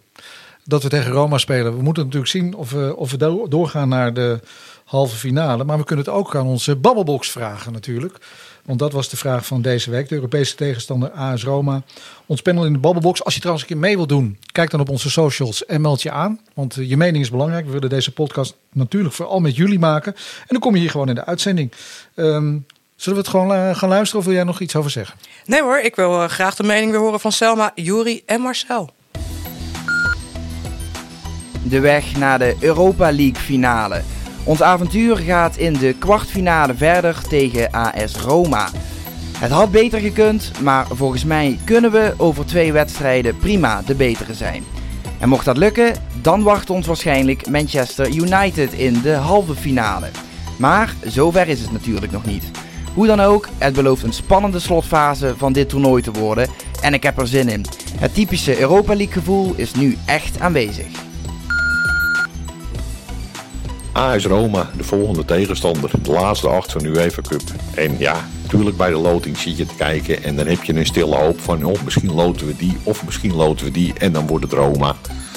[0.63, 1.75] dat we tegen Roma spelen.
[1.75, 4.39] We moeten natuurlijk zien of we, of we doorgaan naar de
[4.85, 5.63] halve finale.
[5.63, 8.17] Maar we kunnen het ook aan onze babbelbox vragen natuurlijk.
[8.65, 10.09] Want dat was de vraag van deze week.
[10.09, 11.81] De Europese tegenstander AS Roma.
[12.25, 13.23] Ons panel in de babbelbox.
[13.23, 16.01] Als je trouwens een keer mee wilt doen, kijk dan op onze socials en meld
[16.01, 16.39] je aan.
[16.53, 17.65] Want je mening is belangrijk.
[17.65, 20.13] We willen deze podcast natuurlijk vooral met jullie maken.
[20.15, 21.71] En dan kom je hier gewoon in de uitzending.
[22.15, 25.17] Um, zullen we het gewoon uh, gaan luisteren of wil jij nog iets over zeggen?
[25.45, 28.89] Nee hoor, ik wil uh, graag de mening weer horen van Selma, Juri en Marcel.
[31.63, 34.01] De weg naar de Europa League finale.
[34.43, 38.69] Ons avontuur gaat in de kwartfinale verder tegen AS Roma.
[39.37, 44.33] Het had beter gekund, maar volgens mij kunnen we over twee wedstrijden prima de betere
[44.33, 44.63] zijn.
[45.19, 50.07] En mocht dat lukken, dan wacht ons waarschijnlijk Manchester United in de halve finale.
[50.57, 52.43] Maar zover is het natuurlijk nog niet.
[52.93, 56.47] Hoe dan ook, het belooft een spannende slotfase van dit toernooi te worden
[56.81, 57.65] en ik heb er zin in.
[57.97, 60.87] Het typische Europa League gevoel is nu echt aanwezig.
[63.93, 65.91] AS Roma, de volgende tegenstander.
[66.01, 67.41] De laatste acht van de UEFA Cup.
[67.75, 70.85] En ja, natuurlijk bij de loting zit je te kijken en dan heb je een
[70.85, 71.65] stille hoop van...
[71.65, 74.95] oh, misschien loten we die of misschien loten we die en dan wordt het Roma.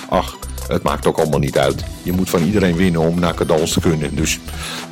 [0.09, 0.39] Ach,
[0.69, 1.85] het maakt ook allemaal niet uit.
[2.03, 4.15] Je moet van iedereen winnen om naar cadeaus te kunnen.
[4.15, 4.39] Dus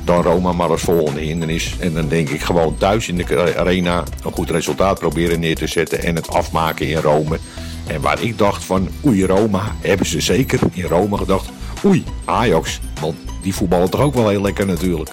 [0.03, 1.75] dan Roma maar als volgende hindernis.
[1.79, 5.67] En dan denk ik gewoon thuis in de arena een goed resultaat proberen neer te
[5.67, 6.03] zetten...
[6.03, 7.39] en het afmaken in Rome.
[7.87, 11.49] En waar ik dacht van, oei Roma, hebben ze zeker in Rome gedacht...
[11.85, 15.11] oei, Ajax, want die voetballen toch ook wel heel lekker natuurlijk.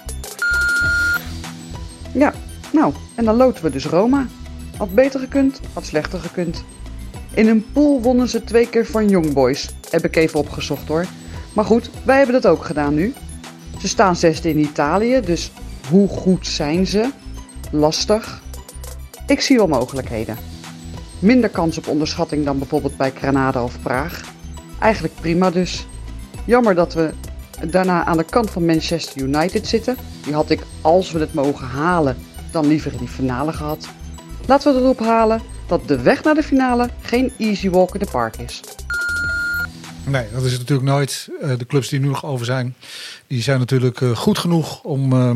[2.12, 2.32] Ja,
[2.72, 4.26] nou, en dan loten we dus Roma.
[4.76, 6.64] Had beter gekund, had slechter gekund.
[7.34, 9.68] In een pool wonnen ze twee keer van Young Boys.
[9.90, 11.06] Heb ik even opgezocht hoor.
[11.52, 13.14] Maar goed, wij hebben dat ook gedaan nu.
[13.80, 15.52] Ze staan zesde in Italië, dus
[15.90, 17.10] hoe goed zijn ze?
[17.70, 18.42] Lastig.
[19.26, 20.36] Ik zie wel mogelijkheden.
[21.18, 24.20] Minder kans op onderschatting dan bijvoorbeeld bij Granada of Praag.
[24.78, 25.86] Eigenlijk prima dus.
[26.44, 27.10] Jammer dat we
[27.70, 29.96] daarna aan de kant van Manchester United zitten.
[30.25, 32.16] Die had ik, als we het mogen halen,
[32.51, 33.88] dan liever in die finale gehad.
[34.46, 38.11] Laten we erop halen dat de weg naar de finale geen easy walk in the
[38.11, 38.61] park is.
[40.04, 41.28] Nee, dat is het natuurlijk nooit.
[41.42, 42.76] Uh, de clubs die nu nog over zijn,
[43.26, 45.30] die zijn natuurlijk uh, goed genoeg om, uh,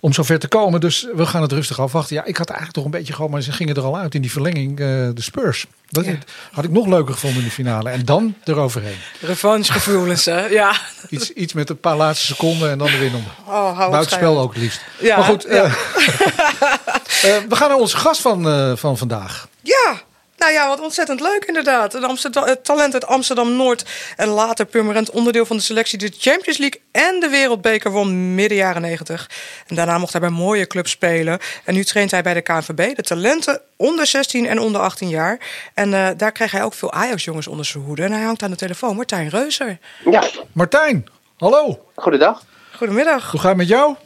[0.00, 0.80] om zover te komen.
[0.80, 2.16] Dus we gaan het rustig afwachten.
[2.16, 4.20] Ja, ik had eigenlijk toch een beetje gewoon, maar ze gingen er al uit in
[4.20, 5.66] die verlenging, de Spurs.
[5.88, 6.18] Dat ja.
[6.52, 7.90] had ik nog leuker gevonden in de finale.
[7.90, 8.96] En dan eroverheen.
[9.20, 10.46] Revanche gevoelens, hè?
[10.46, 10.76] Ja.
[11.08, 13.24] Iets, iets met een paar laatste seconden en dan de win om.
[13.46, 14.80] Oh, hou Buitenspel ook het liefst.
[15.00, 15.68] Ja, maar goed, ja.
[17.48, 19.48] we gaan naar onze gast van, van vandaag.
[19.62, 20.02] Ja,
[20.40, 22.02] nou ja, wat ontzettend leuk inderdaad.
[22.02, 23.84] Amsterdam, het talent uit Amsterdam-Noord
[24.16, 28.56] en later permanent onderdeel van de selectie de Champions League en de Wereldbeker won midden
[28.56, 29.30] jaren 90.
[29.66, 31.38] En daarna mocht hij bij mooie clubs spelen.
[31.64, 35.38] En nu traint hij bij de KNVB, de talenten onder 16 en onder 18 jaar.
[35.74, 38.02] En uh, daar krijgt hij ook veel Ajax-jongens onder zijn hoede.
[38.02, 39.78] En hij hangt aan de telefoon, Martijn Reuser.
[40.04, 40.22] Ja.
[40.52, 41.86] Martijn, hallo.
[41.94, 42.42] Goedendag.
[42.76, 43.30] Goedemiddag.
[43.30, 43.96] Hoe gaat het met jou?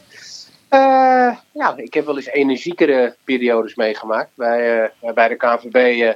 [0.75, 4.29] Uh, ja, ik heb wel eens energiekere periodes meegemaakt.
[4.35, 6.09] Bij, uh, bij de KNVB uh,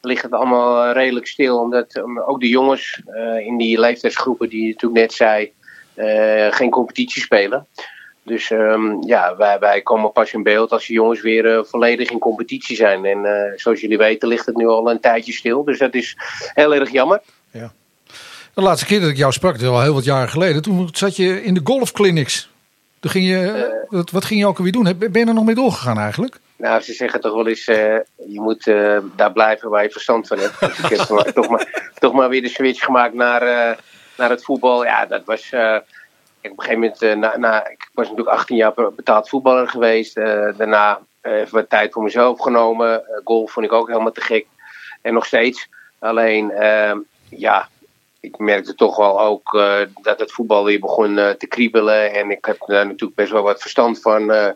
[0.00, 1.58] ligt het allemaal redelijk stil.
[1.58, 3.02] Omdat um, ook de jongens
[3.44, 5.52] in die leeftijdsgroepen die je natuurlijk net zei,
[6.50, 7.66] geen competitie spelen.
[8.22, 12.18] Dus um, ja, wij, wij komen pas in beeld als de jongens weer volledig in
[12.18, 13.04] competitie zijn.
[13.04, 15.64] En zoals jullie weten ligt het nu al een tijdje stil.
[15.64, 16.16] Dus dat is
[16.54, 17.22] heel erg jammer.
[17.50, 17.72] Ja.
[18.54, 20.88] De laatste keer dat ik jou sprak, dat is al heel wat jaren geleden, toen
[20.92, 22.51] zat je in de golfclinics.
[23.02, 24.96] Toen ging je, wat, wat ging je ook alweer doen?
[24.98, 26.40] Ben je er nog mee doorgegaan eigenlijk?
[26.56, 27.76] Nou, ze zeggen toch wel eens, uh,
[28.26, 30.60] je moet uh, daar blijven waar je verstand van hebt.
[30.60, 31.00] Dus ik heb
[31.34, 33.76] toch, maar, toch maar weer de switch gemaakt naar, uh,
[34.16, 34.84] naar het voetbal.
[34.84, 35.52] Ja, dat was...
[36.40, 40.14] ik op een gegeven moment, na, na, ik was natuurlijk 18 jaar betaald voetballer geweest.
[40.14, 43.02] daarna even wat tijd voor mezelf genomen.
[43.24, 44.46] golf vond ik ook helemaal te gek.
[45.00, 45.68] En nog steeds.
[45.98, 46.52] Alleen,
[47.28, 47.68] ja,
[48.22, 52.14] ik merkte toch wel ook uh, dat het voetbal weer begon uh, te kriebelen.
[52.14, 54.30] En ik heb daar natuurlijk best wel wat verstand van.
[54.30, 54.46] Uh,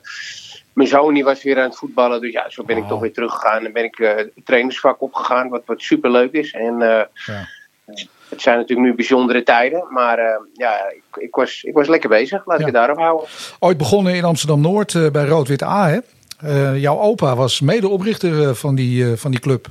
[0.73, 2.21] mijn zoon die was weer aan het voetballen.
[2.21, 2.89] Dus ja, zo ben ik Oh.
[2.89, 3.65] toch weer teruggegaan.
[3.65, 5.49] En ben ik het trainersvak opgegaan.
[5.49, 6.53] Wat, wat super leuk is.
[6.53, 7.09] En ja.
[8.29, 9.87] het zijn natuurlijk nu bijzondere tijden.
[9.91, 12.47] Maar ja, ik, ik, was, ik was lekker bezig.
[12.47, 12.67] Laat Ja.
[12.67, 13.27] ik het daarop houden.
[13.59, 15.99] Ooit begonnen in Amsterdam-Noord bij Rood-Wit A, hè?
[16.75, 19.67] jouw opa was medeoprichter van, die, van die club.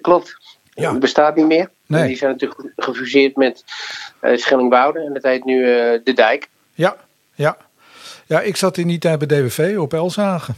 [0.00, 0.36] Klopt.
[0.70, 0.90] Ja.
[0.90, 1.70] Het bestaat niet meer.
[1.86, 2.06] Nee.
[2.06, 3.64] Die zijn natuurlijk gefuseerd met
[4.22, 5.00] uh, Schellingwoude.
[5.00, 6.48] En dat heet nu uh, De Dijk.
[6.74, 6.96] Ja,
[7.34, 7.56] ja.
[8.26, 10.54] Ja, ik zat in die tijd bij DWV op Elzagen.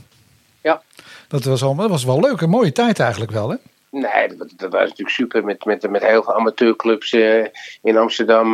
[0.62, 0.83] Ja.
[1.29, 2.40] Dat was, al, dat was wel leuk.
[2.40, 3.57] Een mooie tijd eigenlijk wel, hè?
[3.90, 5.44] Nee, dat, dat was natuurlijk super.
[5.44, 7.46] Met, met, met heel veel amateurclubs uh,
[7.83, 8.53] in Amsterdam.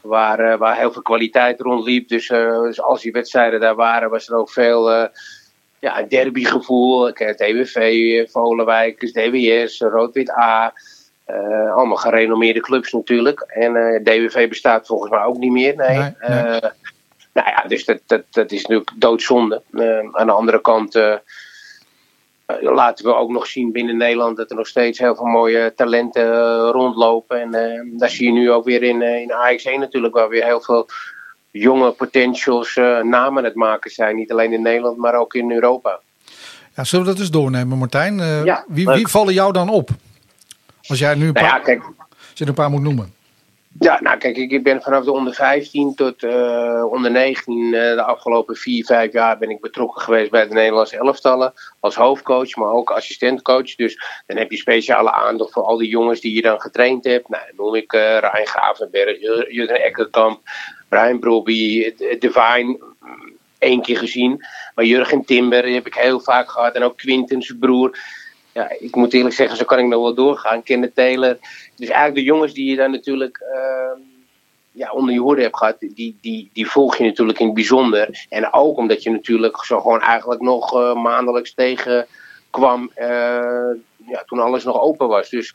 [0.00, 2.08] waar, waar heel veel kwaliteit rondliep.
[2.08, 5.10] Dus, dus als die wedstrijden daar waren, was er ook veel
[5.82, 7.12] ja, derbygevoel.
[7.12, 7.76] TWV,
[8.30, 10.72] Volenwijk, DWS, Rood-Wit A.
[11.26, 13.40] Uh, allemaal gerenommeerde clubs natuurlijk.
[13.40, 15.76] En uh, DWV bestaat volgens mij ook niet meer.
[15.76, 15.98] Nee.
[15.98, 16.40] nee, nee.
[16.50, 16.70] Uh,
[17.32, 19.62] nou ja, dus dat, dat, dat is natuurlijk doodzonde.
[20.12, 21.20] aan de andere kant
[22.60, 26.58] laten we ook nog zien binnen Nederland dat er nog steeds heel veel mooie talenten
[26.70, 27.40] rondlopen.
[27.40, 27.50] En
[27.98, 30.88] daar zie je nu ook weer in, in AX1 natuurlijk wel weer heel veel
[31.52, 34.16] jonge potentials namen het maken zijn.
[34.16, 36.00] Niet alleen in Nederland, maar ook in Europa.
[36.76, 38.16] Ja, zullen we dat eens doornemen, Martijn?
[38.44, 39.90] ja, wie, wie vallen jou dan op?
[40.86, 43.14] Als jij nu een paar, nou ja, kijk, als je een paar moet noemen.
[43.78, 48.02] Ja, nou kijk, ik ben vanaf de onder 15 tot uh, onder 19 uh, de
[48.02, 51.52] afgelopen 4, 5 jaar ben ik betrokken geweest bij de Nederlandse elftallen.
[51.80, 53.74] Als hoofdcoach, maar ook assistentcoach.
[53.74, 57.28] Dus dan heb je speciale aandacht voor al die jongens die je dan getraind hebt.
[57.28, 60.40] Nou, dan noem ik uh, Rijn Gravenberg, Jurgen Ekkerkamp,
[60.92, 62.78] Brian Broby, Divine
[63.58, 64.44] één keer gezien.
[64.74, 66.74] Maar Jurgen Timber heb ik heel vaak gehad.
[66.74, 67.98] En ook Quinten, zijn broer
[68.52, 70.62] ja, ik moet eerlijk zeggen, zo kan ik nog wel doorgaan.
[70.62, 71.38] Kenneth Taylor.
[71.76, 74.04] Dus eigenlijk de jongens die je dan natuurlijk uh,
[74.72, 78.26] ja, onder je hoede hebt gehad, die, die, die volg je natuurlijk in het bijzonder.
[78.28, 83.06] En ook omdat je natuurlijk zo gewoon eigenlijk nog uh, maandelijks tegenkwam uh,
[84.06, 85.28] ja, toen alles nog open was.
[85.28, 85.54] Dus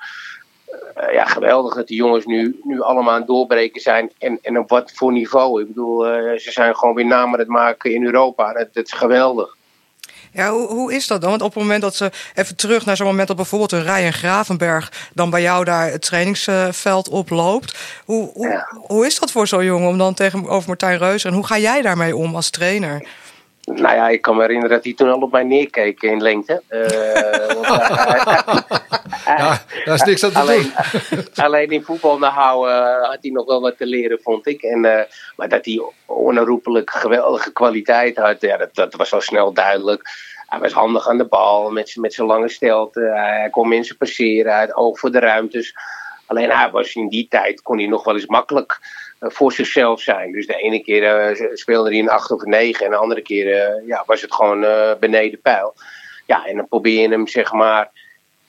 [0.69, 4.12] uh, ja, geweldig dat die jongens nu, nu allemaal aan het doorbreken zijn.
[4.19, 5.62] En, en op wat voor niveau.
[5.62, 8.53] Ik bedoel, uh, ze zijn gewoon weer namen aan het maken in Europa.
[8.53, 9.56] Dat, dat is geweldig.
[10.32, 11.30] Ja, hoe, hoe is dat dan?
[11.30, 14.13] Want op het moment dat ze even terug naar zo'n moment dat bijvoorbeeld een Ryan
[14.13, 17.77] Gravenberg dan bij jou daar het trainingsveld oploopt.
[18.06, 18.67] Hoe, hoe, ja.
[18.73, 21.82] hoe is dat voor zo'n jongen om dan tegenover Martijn Reus en hoe ga jij
[21.82, 23.08] daarmee om als trainer?
[23.75, 26.62] Nou ja, ik kan me herinneren dat hij toen al op mij neerkeek in lengte.
[26.69, 26.80] Uh,
[27.56, 30.71] want, uh, ja, daar is niks aan te alleen,
[31.10, 31.25] doen.
[31.45, 34.62] alleen in voetbal nou houden had hij nog wel wat te leren, vond ik.
[34.62, 34.99] En, uh,
[35.36, 40.10] maar dat hij onherroepelijk geweldige kwaliteit had, ja, dat, dat was al snel duidelijk.
[40.47, 42.99] Hij was handig aan de bal, met, met zijn lange stelte.
[42.99, 45.73] Hij kon mensen passeren, hij had oog voor de ruimtes.
[46.27, 48.79] Alleen hij was in die tijd, kon hij nog wel eens makkelijk
[49.19, 50.31] eh, voor zichzelf zijn.
[50.31, 53.21] Dus de ene keer eh, speelde hij een 8 of een 9 en de andere
[53.21, 54.65] keer eh, ja, was het gewoon
[54.99, 55.73] beneden pijl.
[56.25, 57.91] Ja, en dan probeer je hem zeg maar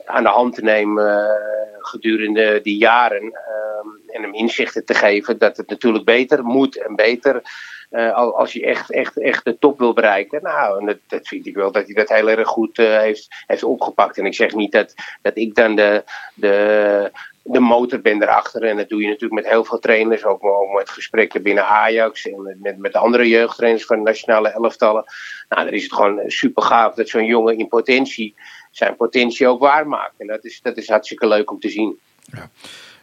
[0.04, 1.30] aan de hand te nemen
[1.78, 3.22] gedurende die jaren.
[3.22, 7.42] ehm, en hem inzichten te geven dat het natuurlijk beter moet en beter.
[7.90, 10.42] Al- als je echt, echt, echt de top wil bereiken.
[10.42, 13.62] Nou, en dat, vind ik wel dat hij dat heel erg goed eh, heeft, heeft
[13.62, 14.18] opgepakt.
[14.18, 17.11] En ik zeg niet dat, dat ik dan de, de,
[17.42, 18.62] de motor ben erachter.
[18.62, 20.24] En dat doe je natuurlijk met heel veel trainers.
[20.24, 20.42] Ook,
[20.74, 22.27] met gesprekken binnen Ajax.
[22.27, 25.05] En met, met, andere jeugdtrainers van nationale elftallen.
[25.48, 28.35] Nou, dan is het gewoon super gaaf dat zo'n jongen in potentie
[28.70, 30.14] zijn potentie ook waarmaakt.
[30.18, 31.98] En dat is, dat is hartstikke leuk om te zien.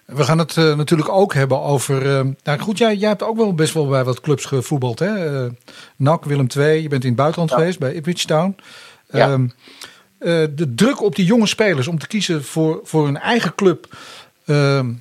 [0.05, 2.17] We gaan het eh, natuurlijk ook hebben over.
[2.17, 4.99] eh, nou goed, jij, jij hebt ook wel best wel bij wat clubs gevoetbald.
[4.99, 5.43] Hè?
[5.45, 5.51] Eh,
[5.95, 6.81] NAC, Willem II.
[6.81, 8.55] Je bent in het buitenland geweest bij Ipswich Town.
[9.09, 9.29] Ja.
[9.31, 9.47] Ehm,
[10.17, 13.97] eh, de druk op die jonge spelers om te kiezen voor, voor hun eigen club.
[14.45, 14.91] ehm,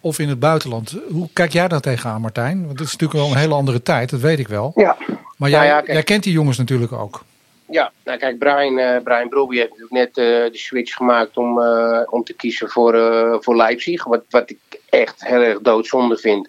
[0.00, 0.96] of in het buitenland.
[1.10, 2.66] Hoe kijk jij daar tegenaan, Martijn?
[2.66, 4.72] Want het is natuurlijk wel een hele andere tijd, dat weet ik wel.
[4.74, 4.96] Ja.
[5.36, 7.24] Maar jij, Nou ja, jij kent die jongens natuurlijk ook.
[7.68, 11.60] Ja, nou kijk, Brian, eh Brian Brobby heeft natuurlijk net eh, de switch gemaakt om,
[11.62, 12.94] eh, om te kiezen voor,
[13.42, 14.04] voor Leipzig.
[14.04, 16.48] Wat, wat ik echt heel erg doodzonde vind.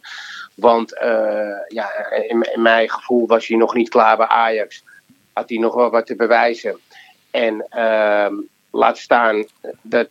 [0.56, 0.90] Want
[1.68, 1.90] ja,
[2.28, 4.84] in, in mijn gevoel was hij nog niet klaar bij Ajax.
[5.34, 6.80] Had hij nog wel wat te bewijzen.
[7.32, 8.34] En ehm,
[8.72, 9.46] laat staan
[9.82, 10.08] dat,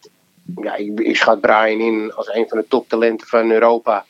[0.57, 4.05] ja, ik, ik schat Brian in als een van de toptalenten van Europa.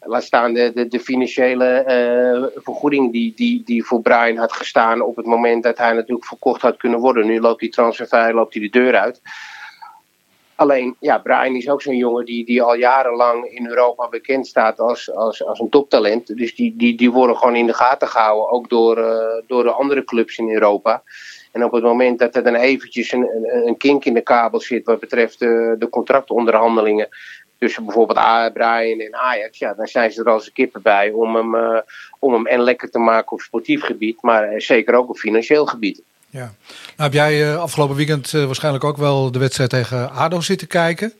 [0.00, 5.16] Laat staan de, de, financiële eh, vergoeding die, die, die voor Brian had gestaan op
[5.16, 7.26] het moment dat hij natuurlijk verkocht had kunnen worden.
[7.26, 9.20] Nu loopt die transfervrij, loopt hij de deur uit.
[10.54, 14.78] Alleen, ja, Brian is ook zo'n jongen die, die al jarenlang in Europa bekend staat
[14.78, 16.36] als, als, als een toptalent.
[16.36, 19.72] Dus die, die, die worden gewoon in de gaten gehouden, ook door, eh, door de
[19.72, 21.02] andere clubs in Europa.
[21.52, 23.28] En op het moment dat er dan eventjes een,
[23.66, 27.08] een, kink in de kabel zit wat betreft de, de contractonderhandelingen
[27.60, 31.54] tussen bijvoorbeeld Brian en Ajax, ja, dan zijn ze er als kippen bij om hem,
[31.54, 31.80] eh,
[32.18, 35.66] om hem en lekker te maken op sportief gebied, maar eh, zeker ook op financieel
[35.66, 36.02] gebied.
[36.30, 36.40] Ja.
[36.40, 36.52] Nou
[36.96, 41.12] heb jij eh, afgelopen weekend waarschijnlijk ook wel de wedstrijd tegen ADO zitten kijken.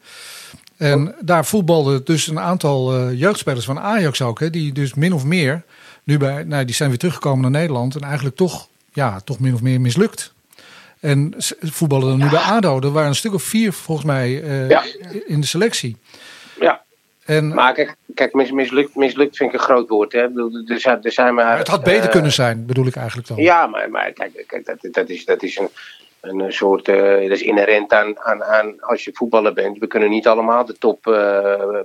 [0.76, 4.40] En daar voetbalden dus een aantal jeugdspelers van Ajax ook.
[4.40, 5.62] Hè, die dus min of meer
[6.04, 7.94] nu bij, nou, die zijn weer teruggekomen naar Nederland.
[7.94, 10.32] En eigenlijk toch, ja, toch min of meer mislukt.
[11.00, 12.80] En voetballen dan nu bij ADO.
[12.80, 14.78] Er waren een stuk of vier volgens mij eh,
[15.26, 15.96] in de selectie.
[16.60, 16.82] Ja.
[17.24, 20.12] En, Maar kijk, kijk mis, mislukt, mislukt vind ik een groot woord.
[20.12, 20.20] Hè.
[20.66, 23.28] Er zijn, er zijn maar, maar het had beter eh, kunnen zijn, bedoel ik eigenlijk
[23.28, 23.36] dan.
[23.36, 25.68] Ja, maar, maar kijk, kijk dat, dat is, dat is een,
[26.20, 26.88] een soort.
[26.88, 29.78] eh, dat is inherent aan, aan, aan als je voetballer bent.
[29.78, 31.02] We kunnen niet allemaal de top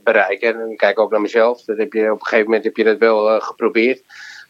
[0.03, 0.61] bereiken.
[0.61, 1.61] En kijk ook naar mezelf.
[1.61, 4.01] Dat heb je, op een gegeven moment heb je dat wel geprobeerd.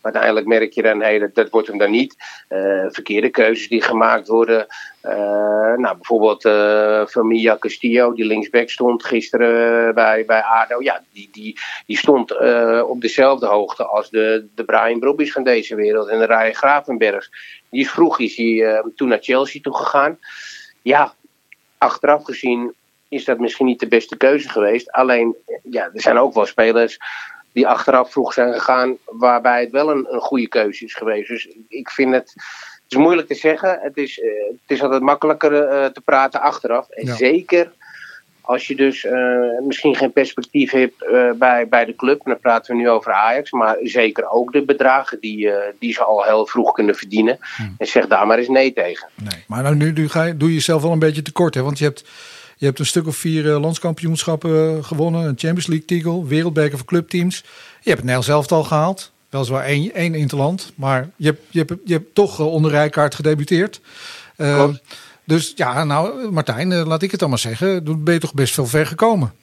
[0.06, 2.16] Uiteindelijk merk je dan, hey, dat, wordt hem dan niet.
[2.48, 4.68] Eh, verkeerde keuzes die gemaakt worden.
[5.02, 10.82] Eh, nou, bijvoorbeeld eh Familia Castillo, die linksback stond gisteren bij, bij ADO.
[10.82, 12.32] Ja, die, die, die stond
[12.84, 16.08] op dezelfde hoogte als de, de Brian Brobby's van deze wereld.
[16.08, 17.32] En de Ryan Gravenbergs.
[17.70, 20.20] Die is vroeg is hij toen naar Chelsea toe gegaan.
[20.82, 21.14] Ja,
[21.78, 22.74] achteraf gezien
[23.10, 24.92] is dat misschien niet de beste keuze geweest.
[24.92, 26.98] Alleen, ja, er zijn ook wel spelers
[27.56, 31.28] die achteraf vroeg zijn gegaan, waarbij het wel een, een goede keuze is geweest.
[31.28, 32.34] Dus ik vind het,
[32.84, 33.80] het is moeilijk te zeggen.
[33.82, 36.90] Het is, eh, het is altijd makkelijker eh, te praten achteraf.
[36.90, 37.16] En Ja.
[37.16, 37.72] zeker
[38.42, 41.06] als je dus eh, misschien geen perspectief hebt
[41.38, 44.62] bij, bij de club, en dan praten we nu over Ajax, maar zeker ook de
[44.62, 47.38] bedragen die, die ze al heel vroeg kunnen verdienen.
[47.78, 49.08] En zeg daar maar eens nee tegen.
[49.48, 51.54] Maar nou, nu, nu ga je, doe je jezelf wel een beetje tekort.
[51.54, 51.62] Hè?
[51.62, 52.04] Want je hebt,
[52.58, 55.22] je hebt een stuk of vier eh, landskampioenschappen eh, gewonnen.
[55.22, 57.38] Een Champions League titel, wereldbeker voor clubteams.
[57.38, 59.12] Je hebt het Nederlands elftal gehaald.
[59.30, 60.72] Weliswaar één, één interland.
[60.76, 63.82] Maar je hebt, je hebt, je hebt toch eh, onder Rijkaard gedebuteerd.
[65.24, 67.84] Dus ja, nou Martijn, laat ik het dan maar zeggen.
[67.84, 69.34] Dan ben je toch best veel ver gekomen.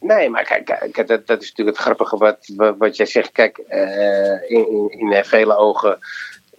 [0.00, 3.32] Nee, maar kijk, kijk, dat, dat is natuurlijk het grappige wat, wat, wat jij zegt.
[3.32, 3.58] Kijk,
[4.48, 5.98] in, in, in vele ogen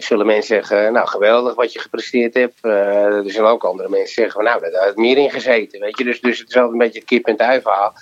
[0.04, 2.58] zullen mensen zeggen, nou geweldig wat je gepresteerd hebt.
[2.62, 5.80] Eh, er zullen ook andere mensen zeggen, nou daar had meer in gezeten.
[5.80, 6.04] Weet je?
[6.04, 7.94] Dus, dus het is altijd een beetje het kip en het ei verhaal.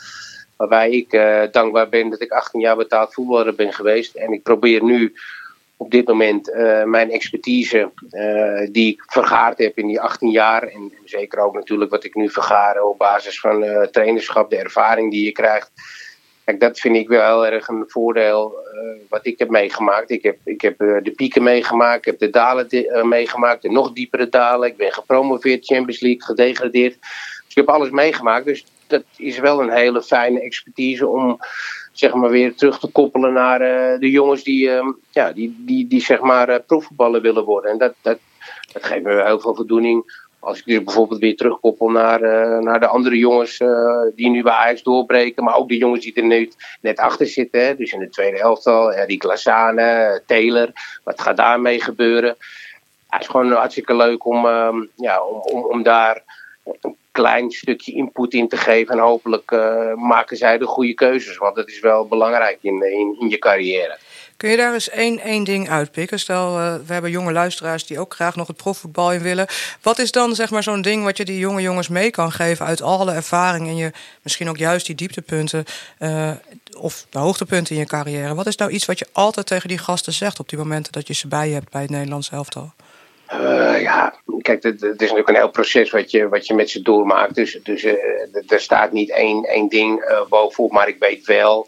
[0.58, 4.16] Waarbij ik eh, dankbaar ben dat ik 18 jaar betaald voetballer ben geweest.
[4.16, 5.14] En ik probeer nu
[5.78, 7.92] op dit moment eh, mijn expertise
[8.72, 10.64] die ik vergaard heb in die 18 jaar.
[10.64, 15.26] En, zeker ook natuurlijk wat ik nu vergaar op basis van trainerschap, de ervaring die
[15.26, 15.72] je krijgt.
[16.48, 20.10] Kijk, dat vind ik wel heel erg een voordeel eh, wat ik heb meegemaakt.
[20.10, 23.70] Ik heb, ik heb eh, de pieken meegemaakt, ik heb de dalen eh, meegemaakt, de
[23.70, 24.68] nog diepere dalen.
[24.68, 26.98] Ik ben gepromoveerd, Champions League, gedegradeerd.
[27.02, 28.46] Dus ik heb alles meegemaakt.
[28.46, 31.40] Dus dat is wel een hele fijne expertise om
[31.92, 33.60] zeg maar weer terug te koppelen naar
[34.00, 34.70] de jongens die,
[35.12, 36.62] ja, die, die, die zeg maar
[37.22, 37.72] willen worden.
[37.72, 38.18] En dat, dat,
[38.74, 42.80] dat geeft me heel veel voldoening als ik dus bijvoorbeeld weer terugkoppel naar, eh, naar
[42.80, 45.44] de andere jongens eh, die nu bij Ajax doorbreken.
[45.44, 47.66] Maar ook de jongens die er nu net achter zitten.
[47.66, 48.94] Hè, dus in de tweede elftal.
[48.94, 50.72] Erik Lazane, Taylor.
[51.04, 52.38] Wat gaat daarmee gebeuren?
[53.08, 56.24] het is gewoon hartstikke leuk om, ehm, ja, om, om, om daar
[56.82, 58.94] een klein stukje input in te geven.
[58.94, 61.38] En hopelijk eh, maken zij de goede keuzes.
[61.38, 63.98] Want dat is wel belangrijk in, in, in je carrière.
[64.38, 66.20] Kun je daar eens één, één ding uitpikken?
[66.20, 69.48] Stel, uh, we hebben jonge luisteraars die ook graag nog het profvoetbal in willen.
[69.82, 72.66] Wat is dan zeg maar zo'n ding wat je die jonge jongens mee kan geven
[72.66, 75.66] uit alle ervaring en je misschien ook juist die dieptepunten
[76.00, 76.32] uh,
[76.78, 78.36] of de hoogtepunten in je carrière?
[78.36, 81.08] Wat is nou iets wat je altijd tegen die gasten zegt op die momenten dat
[81.08, 82.72] je ze bij je hebt bij het Nederlands elftal?
[83.34, 86.82] Uh, ja, kijk, het, is natuurlijk een heel proces wat je, wat je met ze
[86.82, 87.36] doormaakt.
[87.36, 87.84] Dus, dus
[88.48, 90.72] er staat niet één, één ding uh, bovenop.
[90.72, 91.68] Maar ik weet wel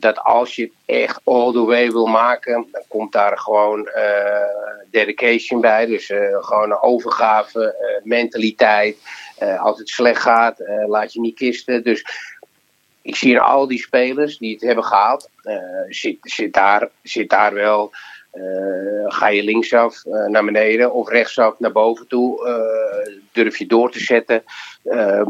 [0.00, 3.88] dat als je het echt all the way wil maken, dan komt daar gewoon
[4.90, 5.86] dedication bij.
[5.86, 6.06] Dus
[6.40, 8.98] gewoon een overgave, mentaliteit.
[9.58, 11.82] als het slecht gaat, laat je niet kisten.
[11.82, 12.04] Dus
[13.02, 15.28] ik zie in al die spelers die het hebben gehaald,
[15.88, 17.92] zit, zit, daar, zit daar wel.
[18.34, 22.46] Uh, ga je linksaf uh, naar beneden of rechtsaf naar boven toe?
[22.46, 24.42] Uh, durf je door te zetten?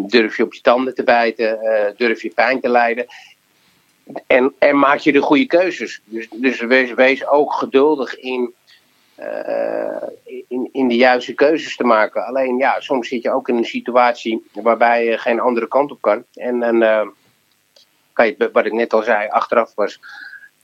[0.06, 1.58] durf je op je tanden te bijten?
[1.96, 3.06] durf je pijn te lijden?
[4.26, 6.00] En, en maak je de goede keuzes.
[6.04, 8.54] Dus, dus wees, wees ook geduldig in,
[10.48, 12.26] in, in de juiste keuzes te maken.
[12.26, 16.00] Alleen ja, soms zit je ook in een situatie waarbij je geen andere kant op
[16.00, 16.24] kan.
[16.34, 16.78] En dan
[18.12, 20.00] kan je, wat ik net al zei, achteraf was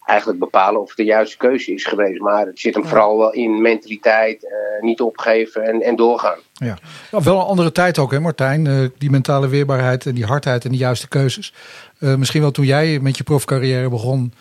[0.06, 2.20] eigenlijk bepalen of het de juiste keuze is geweest.
[2.20, 4.50] Maar het zit hem vooral wel in mentaliteit, uh,
[4.82, 6.38] niet opgeven en, en doorgaan.
[6.52, 6.78] Ja.
[7.10, 7.22] ja.
[7.22, 8.64] wel een andere tijd ook, hè Martijn?
[8.64, 11.54] Uh, die mentale weerbaarheid en die hardheid en die juiste keuzes.
[11.98, 14.32] Uh, misschien wel toen jij met je profcarrière begon,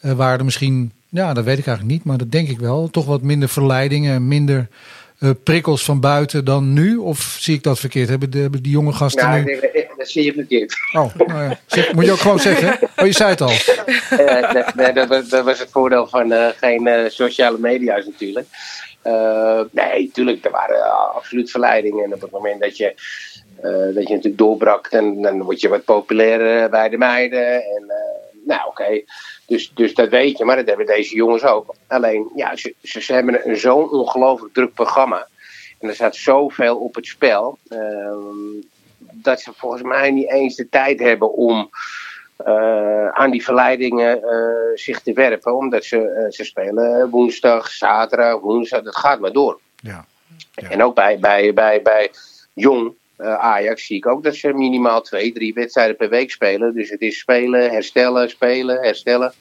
[0.00, 3.06] waren er misschien, ja, dat weet ik eigenlijk niet, maar dat denk ik wel, toch
[3.06, 4.68] wat minder verleidingen en minder
[5.20, 6.96] uh, prikkels van buiten dan nu?
[6.96, 8.08] Of zie ik dat verkeerd?
[8.08, 9.44] Hebben, de, hebben die jonge gasten ja, nu...
[9.44, 10.74] Nee, dat zie je verkeerd.
[10.92, 11.58] Oh, nou ja.
[11.66, 12.78] zeg, moet je ook gewoon zeggen.
[12.96, 13.52] Oh, je zei het al.
[14.12, 18.46] Uh, dat, nee, dat, was, dat, was het voordeel van uh, geen sociale media's natuurlijk.
[19.70, 22.04] nee, natuurlijk, er waren absoluut verleidingen.
[22.04, 22.94] En op het moment dat je,
[23.94, 27.54] dat je natuurlijk doorbrak, dan, dan word je wat populairder bij de meiden.
[27.54, 27.92] En
[28.46, 28.82] nou, oké.
[28.82, 29.04] Okay.
[29.48, 31.74] Dus, dus dat weet je, maar dat hebben deze jongens ook.
[31.86, 35.26] Alleen, ja, ze, ze, ze hebben een zo'n ongelooflijk druk programma.
[35.78, 37.58] En er staat zoveel op het spel.
[37.68, 38.12] Uh,
[38.98, 41.70] dat ze volgens mij niet eens de tijd hebben om
[42.46, 45.56] uh, aan die verleidingen uh, zich te werpen.
[45.56, 48.82] Omdat ze, ze spelen woensdag, zaterdag, woensdag.
[48.82, 49.60] Dat gaat maar door.
[49.80, 50.06] Ja.
[50.54, 50.68] ja.
[50.68, 52.10] En ook bij, bij, bij, bij
[52.52, 52.94] jong
[53.26, 56.74] Ajax zie ik ook dat ze minimaal twee, drie wedstrijden per week spelen.
[56.74, 59.32] Dus het is spelen, herstellen, spelen, herstellen.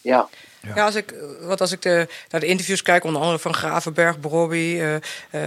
[0.00, 0.28] Ja.
[0.66, 0.74] Ja.
[0.74, 4.16] ja, als ik, wat als ik de, naar de interviews kijk, onder andere van Gravenberg,
[4.22, 5.00] Robbie, uh, uh,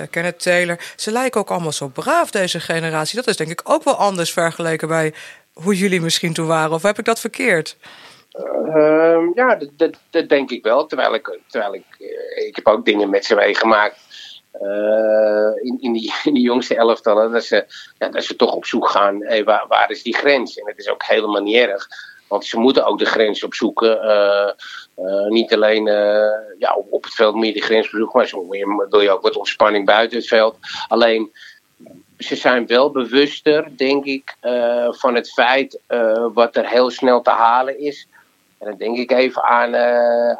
[0.10, 0.80] Kenneth Taylor.
[0.95, 3.15] Ze lijken ook allemaal zo braaf, deze generatie.
[3.15, 5.13] Dat is denk ik ook wel anders vergeleken bij
[5.54, 6.72] hoe jullie misschien toen waren.
[6.72, 7.78] Of heb ik dat verkeerd?
[8.65, 10.86] Uh, ja, dat, dat, dat, denk ik wel.
[10.86, 11.84] Terwijl ik, terwijl ik,
[12.48, 13.98] ik heb ook dingen met ze meegemaakt
[14.53, 17.65] uh, in, in, die, jongste elftallen, dat ze,
[17.97, 20.57] dat ze toch op zoek gaan, hey, waar, is die grens?
[20.57, 21.88] En het is ook helemaal niet erg,
[22.27, 24.05] want ze moeten ook de grens opzoeken.
[24.05, 24.51] Uh,
[25.27, 25.85] niet alleen
[26.59, 28.47] ja, op, het veld je de grens bezoeken, maar zo
[28.89, 30.57] wil je ook wat ontspanning buiten het veld.
[30.88, 31.31] Alleen,
[32.17, 34.35] ze zijn wel bewuster, denk ik,
[34.89, 35.79] van het feit
[36.33, 38.07] wat er heel snel te halen is.
[38.57, 39.71] En dan denk ik even aan,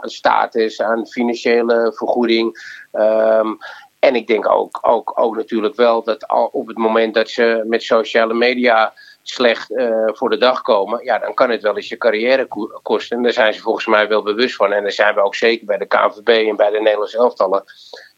[0.02, 2.78] status, aan financiële vergoeding.
[2.94, 3.58] Um,
[4.00, 7.64] en ik denk ook, ook, ook natuurlijk wel dat al op het moment dat ze
[7.68, 11.90] met sociale media slecht uh, voor de dag komen, ja, dan kan het wel eens
[11.90, 12.48] je carrière
[12.82, 13.18] kosten.
[13.18, 14.72] En daar zijn ze volgens mij wel bewust van.
[14.72, 17.64] En daar zijn we ook zeker bij de KNVB en bij de Nederlandse elftallen,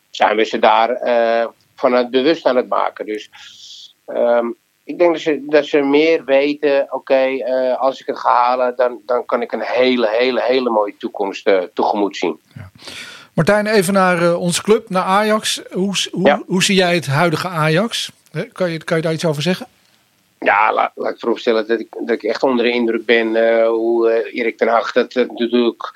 [0.09, 3.05] zijn we ze daar uh, van het bewust aan het maken.
[3.05, 3.29] Dus
[4.07, 8.33] um, ik denk dat ze, dat ze meer weten, oké, uh, als ik het ga
[8.33, 12.39] halen, dan, dan kan ik een hele, hele, hele mooie toekomst tegemoet zien.
[12.55, 12.69] Ja.
[13.33, 15.61] Martijn, even naar uh, onze club, naar Ajax.
[15.71, 16.41] Hoe, hoe, ja.
[16.45, 18.11] hoe zie jij het huidige Ajax?
[18.51, 19.67] Kan je, kan je daar iets over zeggen?
[20.39, 23.67] Ja, laat, laat ik vooropstellen dat ik, dat ik echt onder de indruk ben uh,
[23.67, 25.91] hoe uh, Erik ten Hag dat, dat natuurlijk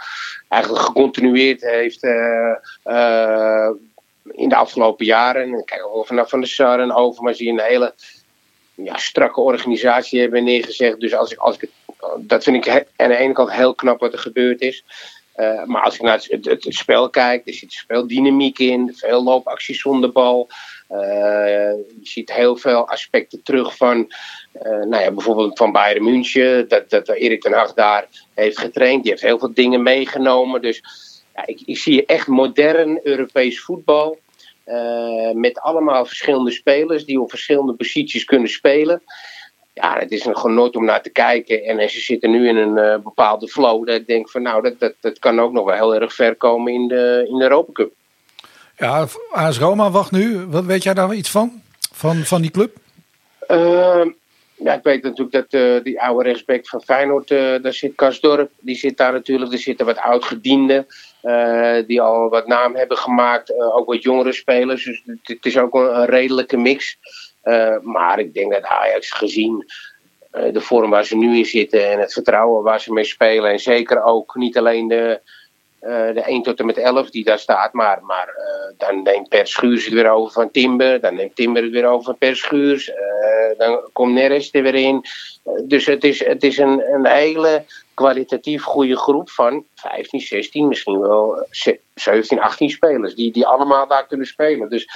[0.48, 2.04] eigenlijk gecontinueerd heeft
[4.32, 5.66] in de afgelopen jaren.
[5.66, 7.94] Kijk, vanaf Van de Sar en Overmars die een hele
[8.76, 11.00] ja, strakke organisatie hebben neergezet.
[11.00, 11.70] Dus als ik, als ik
[12.18, 14.84] dat vind ik aan de ene kant heel knap wat er gebeurd is.
[15.38, 19.24] Uh, maar als ik naar het, het, spel kijk, er zit veel dynamiek in, veel
[19.24, 20.48] loopacties zonder bal.
[20.92, 20.98] Uh,
[22.00, 23.98] je ziet heel veel aspecten terug van,
[24.64, 29.02] uh, nou ja, bijvoorbeeld van Bayern München, dat, dat Erik ten Hag daar heeft getraind.
[29.02, 30.62] Die heeft heel veel dingen meegenomen.
[30.62, 30.82] Dus
[31.36, 34.20] ja, ik, ik zie echt modern Europees voetbal.
[34.66, 39.02] Eh, met allemaal verschillende spelers die op verschillende posities kunnen spelen.
[39.82, 41.64] Ja, het is een genot om naar te kijken.
[41.64, 43.88] En ze zitten nu in een eh, bepaalde flow.
[43.88, 46.36] Dat ik denk van nou, dat, dat, dat kan ook nog wel heel erg ver
[46.36, 47.92] komen in de, in de Europa Cup.
[48.78, 50.46] Ja, AS Roma wacht nu.
[50.46, 51.62] Wat weet jij daar iets van?
[51.92, 52.76] Van, van die club?
[53.48, 54.10] Ehm,
[54.56, 58.52] ja, ik weet natuurlijk dat uh, die oude rechtsback van Feyenoord, uh, daar zit Kasdorp,
[58.60, 59.52] die zit daar natuurlijk.
[59.52, 60.88] Er zitten wat oud-gedienden
[61.88, 63.54] die al wat naam hebben gemaakt.
[63.74, 64.84] ook wat jongere spelers.
[64.84, 66.98] Dus het, is ook een, een redelijke mix.
[67.82, 69.66] Maar ik denk dat Ajax gezien
[70.52, 73.52] de vorm waar ze nu in zitten en het vertrouwen waar ze mee spelen.
[73.52, 75.20] En zeker ook niet alleen de,
[75.80, 77.74] de 1 tot en met 11 die daar staat.
[77.74, 78.30] Maar, maar
[78.78, 81.02] dan neemt Per Schuurs het weer over van Timber.
[81.02, 82.92] Dan neemt Timber het weer over van Per Schuurs.
[83.58, 85.02] Dan komt Neres er weer in.
[85.64, 91.00] Dus het is, het is een, een hele kwalitatief goede groep van 15, 16, misschien
[91.00, 91.48] wel
[91.94, 93.16] 17, 18 spelers.
[93.16, 94.70] Die, die allemaal daar kunnen spelen.
[94.70, 94.88] Dus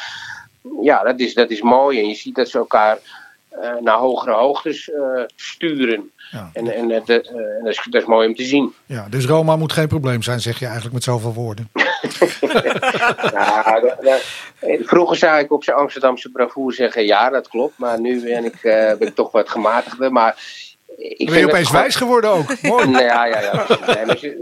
[0.81, 1.99] ja, dat is, dat is mooi.
[1.99, 2.97] En je ziet dat ze elkaar
[3.79, 4.91] naar hogere hoogtes
[5.35, 6.11] sturen.
[6.31, 6.49] Ja.
[6.53, 7.09] En, en, en, dat,
[7.63, 8.73] is, dat is mooi om te zien.
[8.85, 11.69] Ja, dus Roma moet geen probleem zijn, zeg je eigenlijk met zoveel woorden.
[13.33, 14.21] nou, dat, dat,
[14.79, 17.77] vroeger zou ik op zijn Amsterdamse bravoer zeggen: ja, dat klopt.
[17.77, 20.11] Maar nu ben ik, ben ik toch wat gematigder.
[20.11, 20.37] Maar
[20.97, 21.81] ik ben je opeens gewoon...
[21.81, 22.61] wijs geworden ook?
[22.61, 22.89] Mooi.
[22.89, 23.65] ja, ja, ja.
[24.05, 24.37] Nee,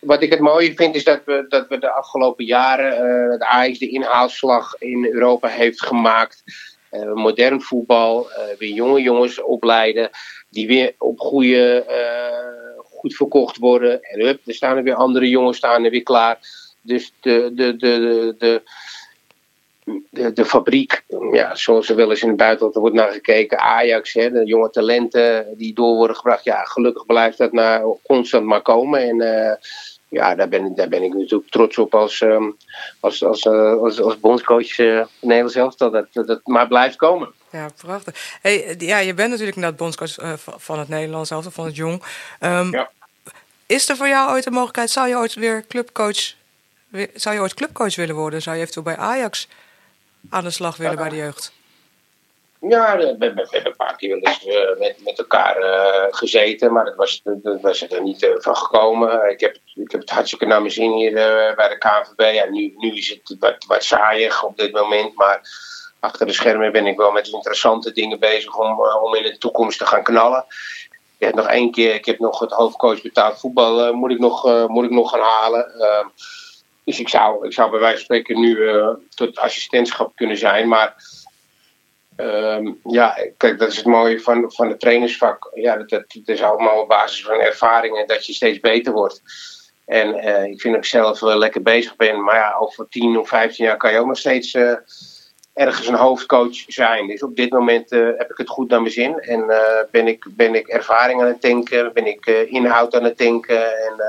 [0.00, 3.78] wat ik het mooie vind is dat we, dat we de afgelopen jaren de Ajax
[3.78, 6.42] de inhaalslag in Europa heeft gemaakt.
[6.90, 8.28] Uh, modern voetbal,
[8.58, 10.10] weer jonge jongens opleiden
[10.50, 11.84] die weer op goede,
[13.04, 14.02] goed verkocht worden.
[14.02, 16.38] En hup, er staan er weer andere jongens staan er weer klaar.
[16.82, 18.62] Dus de, de, de, de,
[20.10, 24.12] de, de fabriek, ja, zoals er wel eens in het buitenland wordt naar gekeken, Ajax,
[24.12, 28.62] hè, de jonge talenten die door worden gebracht, ja, gelukkig blijft dat nou constant maar
[28.62, 29.00] komen.
[29.00, 29.52] En uh,
[30.08, 32.56] ja, daar ben, daar ben ik natuurlijk trots op als, um,
[33.00, 36.96] als, als, uh, als, als bondscoach uh, in Nederland zelf, dat, dat dat maar blijft
[36.96, 37.32] komen.
[37.50, 38.38] Ja, prachtig.
[38.42, 42.02] Hey, ja, je bent natuurlijk inderdaad bondscoach van het Nederlands zelf, van het Jong.
[42.40, 42.90] Um, ja.
[43.66, 46.34] Is er voor jou ooit een mogelijkheid, zou je ooit weer clubcoach
[47.14, 48.42] zou je ooit clubcoach willen worden?
[48.42, 49.48] Zou je eventueel bij Ajax
[50.30, 51.52] aan de slag willen bij de jeugd?
[52.68, 56.94] Ja, we hebben een paar keer wel uh, met, met elkaar uh, gezeten, maar dat
[56.94, 59.30] was, dat was er niet van gekomen.
[59.30, 61.12] Ik heb, ik heb het hartstikke naar mijn zin hier
[61.56, 62.34] bij de KNVB.
[62.34, 65.40] Ja, nu, nu is het wat, wat saaiig op dit moment, maar
[66.00, 69.78] achter de schermen ben ik wel met interessante dingen bezig om, om in de toekomst
[69.78, 70.44] te gaan knallen.
[71.18, 74.68] Ik heb nog één keer, ik heb nog het hoofdcoach betaald voetbal, moet, ik nog,
[74.68, 75.72] moet ik nog gaan halen.
[76.84, 80.36] Ehm, dus ik zou, ik zou bij wijze van spreken nu uh, tot assistentschap kunnen
[80.36, 80.68] zijn.
[80.68, 80.94] Maar
[82.16, 85.50] um, ja, kijk, dat is het mooie van, van het trainersvak.
[85.54, 89.22] Ja, dat, dat, is allemaal op basis van ervaringen dat je steeds beter wordt.
[89.86, 92.22] En uh, ik vind dat ik zelf wel lekker bezig ben.
[92.22, 94.76] Maar ja, over 10 of 15 jaar kan je ook nog steeds uh,
[95.54, 97.06] ergens een hoofdcoach zijn.
[97.06, 99.18] Dus op dit moment heb ik het goed naar mijn zin.
[99.18, 99.46] En
[99.90, 103.86] ben, ik, ben ik ervaring aan het denken, ben ik inhoud aan het denken.
[103.86, 104.02] En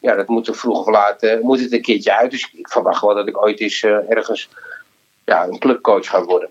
[0.00, 2.30] ja, dat moet er vroeg of laat moet het een keertje uit.
[2.30, 4.48] Dus ik verwacht wel dat ik ooit eens uh, ergens
[5.24, 6.48] ja, een clubcoach ga worden.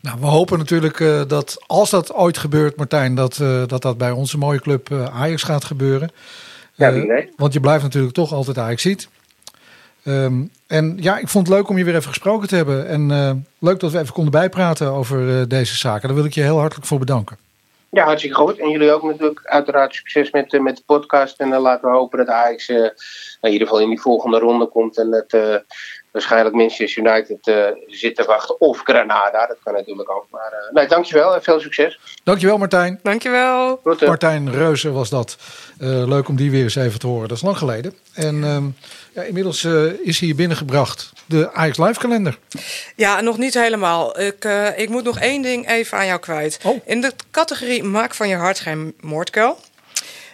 [0.00, 4.10] Nou, we hopen natuurlijk uh, dat als dat ooit gebeurt, Martijn, dat dat, dat bij
[4.10, 6.10] onze mooie club Ajax gaat gebeuren.
[6.74, 7.30] Ja, weet.
[7.36, 9.08] Want je blijft natuurlijk toch altijd Ajax ziet.
[10.04, 12.88] Um, en ja, ik vond het leuk om je weer even gesproken te hebben.
[12.88, 16.08] En leuk dat we even konden bijpraten over deze zaken.
[16.08, 17.36] Daar wil ik je heel hartelijk voor bedanken.
[17.96, 18.58] Ja, hartstikke goed.
[18.58, 21.40] En jullie ook natuurlijk uiteraard succes met, uh, met de podcast.
[21.40, 22.88] En dan laten we hopen dat Ajax uh,
[23.40, 24.98] in ieder geval in die volgende ronde komt.
[24.98, 25.56] En dat uh,
[26.10, 27.38] waarschijnlijk Manchester United
[27.86, 28.60] zit te wachten.
[28.60, 30.26] Of Granada, dat kan natuurlijk ook.
[30.30, 32.00] Maar nee, dankjewel en veel succes.
[32.24, 33.00] Dankjewel Martijn.
[33.02, 33.78] Dankjewel.
[33.82, 34.08] Groeten.
[34.08, 35.36] Martijn Reuzen was dat.
[35.78, 37.28] leuk om die weer eens even te horen.
[37.28, 37.94] Dat is lang geleden.
[38.14, 38.76] En um,
[39.12, 39.64] ja, inmiddels
[40.02, 42.38] is hier binnengebracht de Ajax Live kalender.
[42.96, 44.20] Ja, nog niet helemaal.
[44.20, 46.58] Ik, uh, ik moet nog één ding even aan jou kwijt.
[46.64, 46.80] Oh.
[46.84, 49.58] In de categorie Maak van je hart geen moordkuil...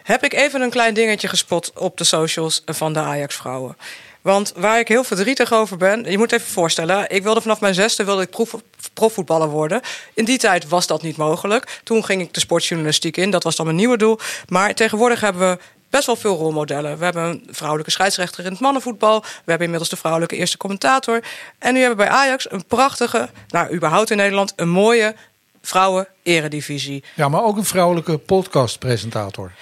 [0.03, 3.77] heb ik even een klein dingetje gespot op de socials van de Ajax-vrouwen.
[4.23, 6.11] Want waar ik heel verdrietig over ben...
[6.11, 8.55] je moet even voorstellen, ik wilde vanaf mijn zesde wilde ik prof,
[8.93, 9.81] profvoetballer worden.
[10.15, 11.81] In die tijd was dat niet mogelijk.
[11.85, 14.19] Toen ging ik de sportjournalistiek in, dat was dan mijn nieuwe doel.
[14.49, 15.59] Maar tegenwoordig hebben we
[15.91, 16.99] best wel veel rolmodellen.
[16.99, 19.21] We hebben een vrouwelijke scheidsrechter in het mannenvoetbal.
[19.21, 21.23] We hebben inmiddels de vrouwelijke eerste commentator.
[21.59, 25.15] En nu hebben we bij Ajax een prachtige, nou überhaupt in Nederland, een mooie
[25.63, 27.05] vrouwen-eredivisie.
[27.15, 29.53] Ja, maar ook een vrouwelijke podcastpresentator.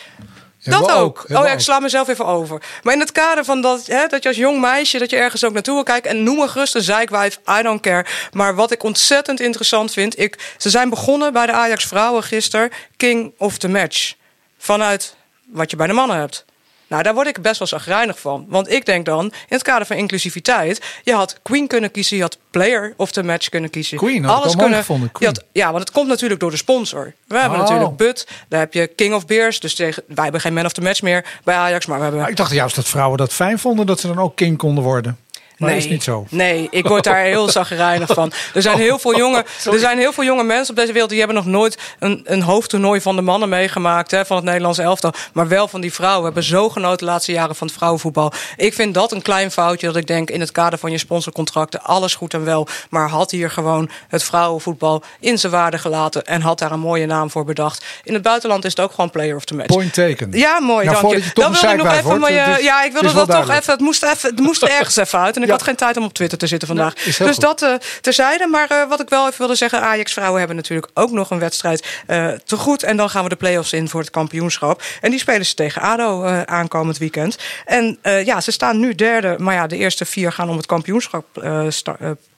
[0.64, 1.24] Dat ook.
[1.28, 2.62] Oh ja, ik sla mezelf even over.
[2.82, 4.98] Maar in het kader van dat, hè, dat je als jong meisje...
[4.98, 6.11] dat je ergens ook naartoe wil kijken...
[6.11, 8.07] en noem me gerust een zeikwijf, I don't care.
[8.32, 10.18] Maar wat ik ontzettend interessant vind...
[10.18, 12.70] Ik, ze zijn begonnen bij de Ajax vrouwen gisteren...
[12.96, 14.14] King of the Match.
[14.59, 16.44] Vanuit wat je bij de mannen hebt.
[16.91, 18.45] Nou, daar word ik best wel zagrijnig van.
[18.49, 20.80] Want ik denk dan, in het kader van inclusiviteit...
[21.03, 23.99] je had Queen kunnen kiezen, je had Player of the Match kunnen kiezen.
[23.99, 25.28] Queen, had wel mooi gevonden, Queen.
[25.34, 27.14] had- ja, want het komt natuurlijk door de sponsor.
[27.26, 27.64] We hebben Oh.
[27.64, 29.61] natuurlijk Bud, daar heb je King of Beers.
[29.61, 32.20] Dus tegen, wij hebben geen Man of the Match meer bij Ajax, maar we hebben...
[32.20, 34.84] Maar ik dacht juist dat vrouwen dat fijn vonden dat ze dan ook king konden
[34.84, 35.18] worden.
[35.61, 36.26] Maar nee, is niet zo.
[36.28, 38.32] Nee, ik word daar heel zagrijnig van.
[38.54, 41.11] Er zijn, heel veel jonge, er zijn heel veel jonge mensen op deze wereld...
[41.11, 44.11] die hebben nog nooit een, een hoofdtoernooi van de mannen meegemaakt...
[44.11, 45.12] Hè, van het Nederlandse elftal.
[45.32, 46.18] Maar wel van die vrouwen.
[46.18, 48.32] We hebben zo genoten de laatste jaren van het vrouwenvoetbal.
[48.56, 50.30] Ik vind dat een klein foutje dat ik denk...
[50.30, 52.68] in het kader van je sponsorcontracten, alles goed en wel...
[52.90, 56.26] maar had hier gewoon het vrouwenvoetbal in zijn waarde gelaten...
[56.26, 57.84] en had daar een mooie naam voor bedacht.
[58.02, 59.68] In het buitenland is het ook gewoon player of the match.
[59.68, 60.28] Point taken.
[60.32, 61.30] Ja, mooi, Nou, dank je.
[61.34, 62.04] Dan wilde ik nog even...
[62.04, 63.72] wordt, maar is- ja, ik wilde dat toch even...
[63.72, 65.36] Het moest, even, het moest er ergens even uit.
[65.36, 66.94] En ik had geen tijd om op Twitter te zitten vandaag.
[66.94, 67.40] dus goed.
[67.40, 68.46] dat eh, terzijde.
[68.46, 69.80] Maar eh, wat ik wel even wilde zeggen...
[69.80, 72.82] Ajax-vrouwen hebben natuurlijk ook nog een wedstrijd eh, te goed.
[72.82, 74.82] En dan gaan we de play-offs in voor het kampioenschap.
[75.01, 77.38] En die spelen ze tegen ADO aankomend weekend.
[77.64, 79.34] En ja, ze staan nu derde.
[79.38, 81.24] Maar ja, de eerste vier gaan om het kampioenschap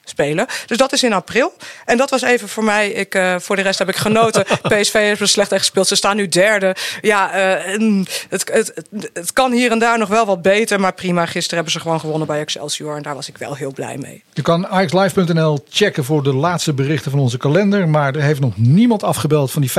[0.04, 0.46] spelen.
[0.66, 1.52] Dus dat is in april.
[1.84, 2.90] En dat was even voor mij.
[2.90, 4.44] Ik, eh, voor de rest heb ik genoten.
[4.68, 5.88] PSV heeft er slecht tegen gespeeld.
[5.88, 6.76] Ze staan nu derde.
[7.00, 8.72] Ja, eh, en het, het,
[9.12, 10.80] het, kan hier en daar nog wel wat beter.
[10.80, 11.26] Maar prima.
[11.26, 12.96] Gisteren hebben ze gewoon gewonnen bij Excelsior.
[12.96, 14.22] En daar was ik wel heel blij mee.
[14.32, 17.88] Je kan axlive.nl checken voor de laatste berichten van onze kalender.
[17.88, 19.70] Maar er heeft nog niemand afgebeld van die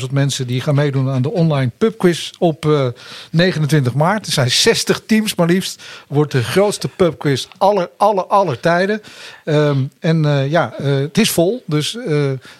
[0.00, 2.86] 35.000 mensen die gaan meedoen aan de online pubquiz op eh,
[3.30, 4.26] 29 maart.
[4.26, 5.82] Er zijn 60 teams maar liefst.
[6.08, 9.02] Wordt de grootste pubquiz aller, aller, aller tijden.
[9.50, 11.62] Ehm, en eh, ja, eh, het is vol.
[11.66, 12.04] Dus eh,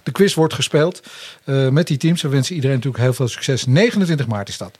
[0.02, 1.02] de quiz wordt gespeeld
[1.70, 2.22] met die teams.
[2.22, 3.66] We wensen iedereen natuurlijk heel veel succes.
[3.66, 4.78] 29 maart is dat.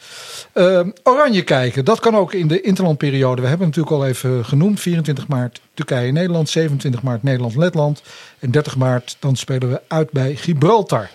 [0.52, 3.42] Ehm, oranje kijken, dat kan ook in de interlandperiode.
[3.42, 4.80] We hebben het natuurlijk al even genoemd.
[4.80, 8.02] 24 maart Turkije-Nederland, 27 maart Nederland-Letland.
[8.38, 11.11] En 30 maart dan spelen we uit bij Gibraltar.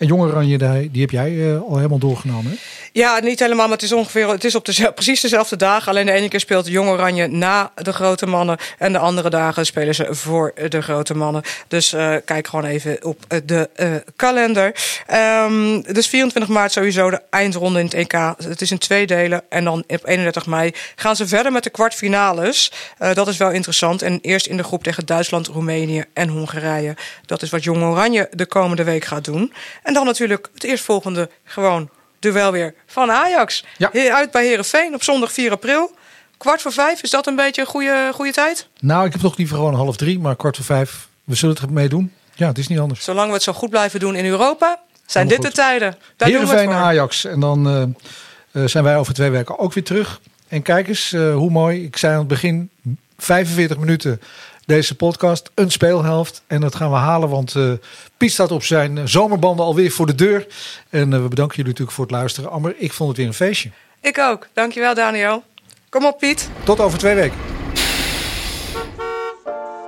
[0.00, 0.58] En Jong Oranje,
[0.90, 2.58] die heb jij eh, al helemaal doorgenomen.
[2.92, 5.88] Ja, niet helemaal, maar het is ongeveer het is op de, precies dezelfde dagen.
[5.88, 8.58] Alleen de ene keer speelt Jong Oranje na de grote mannen.
[8.78, 11.42] En de andere dagen spelen ze voor de grote mannen.
[11.68, 13.68] Dus eh, kijk gewoon even op eh, de
[14.16, 14.74] kalender.
[15.06, 18.12] Ehm, dus 24 maart sowieso de eindronde in het EK.
[18.44, 19.42] Het is in twee delen.
[19.48, 22.72] En dan op 31 mei gaan ze verder met de kwartfinales.
[22.98, 24.02] Eh, dat is wel interessant.
[24.02, 26.96] En eerst in de groep tegen Duitsland, Roemenië en Hongarije.
[27.26, 29.52] Dat is wat Jong Oranje de komende week gaat doen.
[29.90, 31.88] En dan natuurlijk het eerstvolgende gewoon
[32.18, 33.64] duel weer van Ajax.
[33.78, 35.94] He- Uit bij Herenveen op zondag 4 april.
[36.38, 38.68] Kwart voor vijf, is dat een beetje een goede, goede tijd?
[38.80, 41.08] Nou, ik heb toch liever gewoon half drie, maar kwart voor vijf.
[41.24, 42.12] We zullen het meedoen.
[42.34, 43.04] Ja, het is niet anders.
[43.04, 45.96] Zolang we het zo goed blijven doen in Europa, zijn dit de tijden.
[46.16, 46.70] Daar Heerenveen.
[46.70, 47.24] Ajax.
[47.24, 47.82] En dan eh,
[48.62, 50.20] eh, zijn wij over twee weken ook weer terug.
[50.48, 51.84] En kijk eens eh, hoe mooi.
[51.84, 52.70] Ik zei aan het begin,
[53.18, 54.20] 45 minuten
[54.70, 55.50] deze podcast.
[55.54, 56.42] Een speelhelft.
[56.46, 57.72] En dat gaan we halen, want eh,
[58.16, 60.46] Piet staat op zijn eh, zomerbanden alweer voor de deur.
[60.90, 62.50] En eh, we bedanken jullie natuurlijk voor het luisteren.
[62.50, 63.70] Amber, ik vond het weer een feestje.
[64.00, 64.48] Ik ook.
[64.52, 65.42] Dankjewel, Daniel.
[65.88, 66.50] Kom op, Piet.
[66.64, 67.38] Tot over twee weken.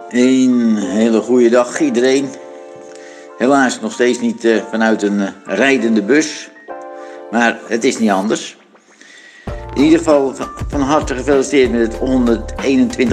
[0.09, 2.29] Een hele goede dag iedereen.
[3.39, 6.49] Helaas nog steeds niet vanuit een rijdende bus.
[7.31, 8.57] Maar het is niet anders.
[9.75, 10.35] In ieder geval
[10.69, 11.99] van, harte gefeliciteerd met het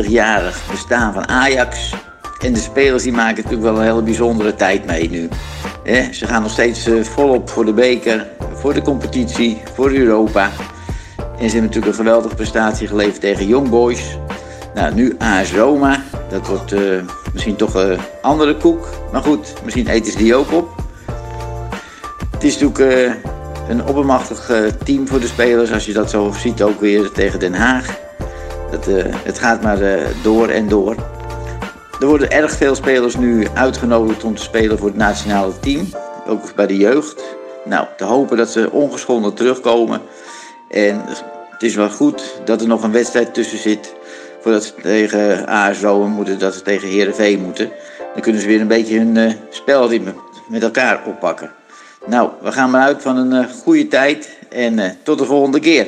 [0.06, 1.94] 121-jarig bestaan van Ajax.
[2.40, 5.30] En de spelers die maken natuurlijk wel een hele bijzondere tijd mee nu.
[6.12, 10.50] Ze gaan nog steeds eh, volop voor de beker, voor de competitie, voor Europa.
[11.18, 14.18] En ze hebben natuurlijk een geweldige prestatie geleverd tegen Young Boys.
[14.74, 16.04] Nou, nu AS Roma.
[16.30, 16.82] Dat wordt eh,
[17.34, 18.88] misschien toch een andere koek.
[19.12, 20.70] Maar goed, misschien eten ze die ook op.
[22.32, 22.80] Het is natuurlijk
[23.24, 23.29] eh,
[23.70, 25.72] een oppermachtig eh, team voor de spelers.
[25.72, 27.98] Als je dat zo ziet ook weer tegen Den Haag.
[28.72, 30.96] Dat, eh, het gaat maar eh, door en door.
[32.00, 35.90] Er worden erg veel spelers nu uitgenodigd om te spelen voor het nationale team.
[36.28, 37.24] Ook bij de jeugd.
[37.66, 40.02] Nou, te hopen dat ze ongeschonden terugkomen.
[40.70, 41.02] En
[41.50, 43.94] het is wel goed dat er nog een wedstrijd tussen zit.
[44.42, 47.72] Voordat ze tegen AS Roma moeten, dat ze tegen Heerenveen moeten.
[48.14, 50.14] Dan kunnen ze weer een beetje hun eh, spelritme
[50.48, 51.52] met elkaar oppakken.
[52.10, 54.38] Nou, we gaan maar uit van een eh, goede tijd.
[54.50, 55.88] En eh, tot de volgende keer.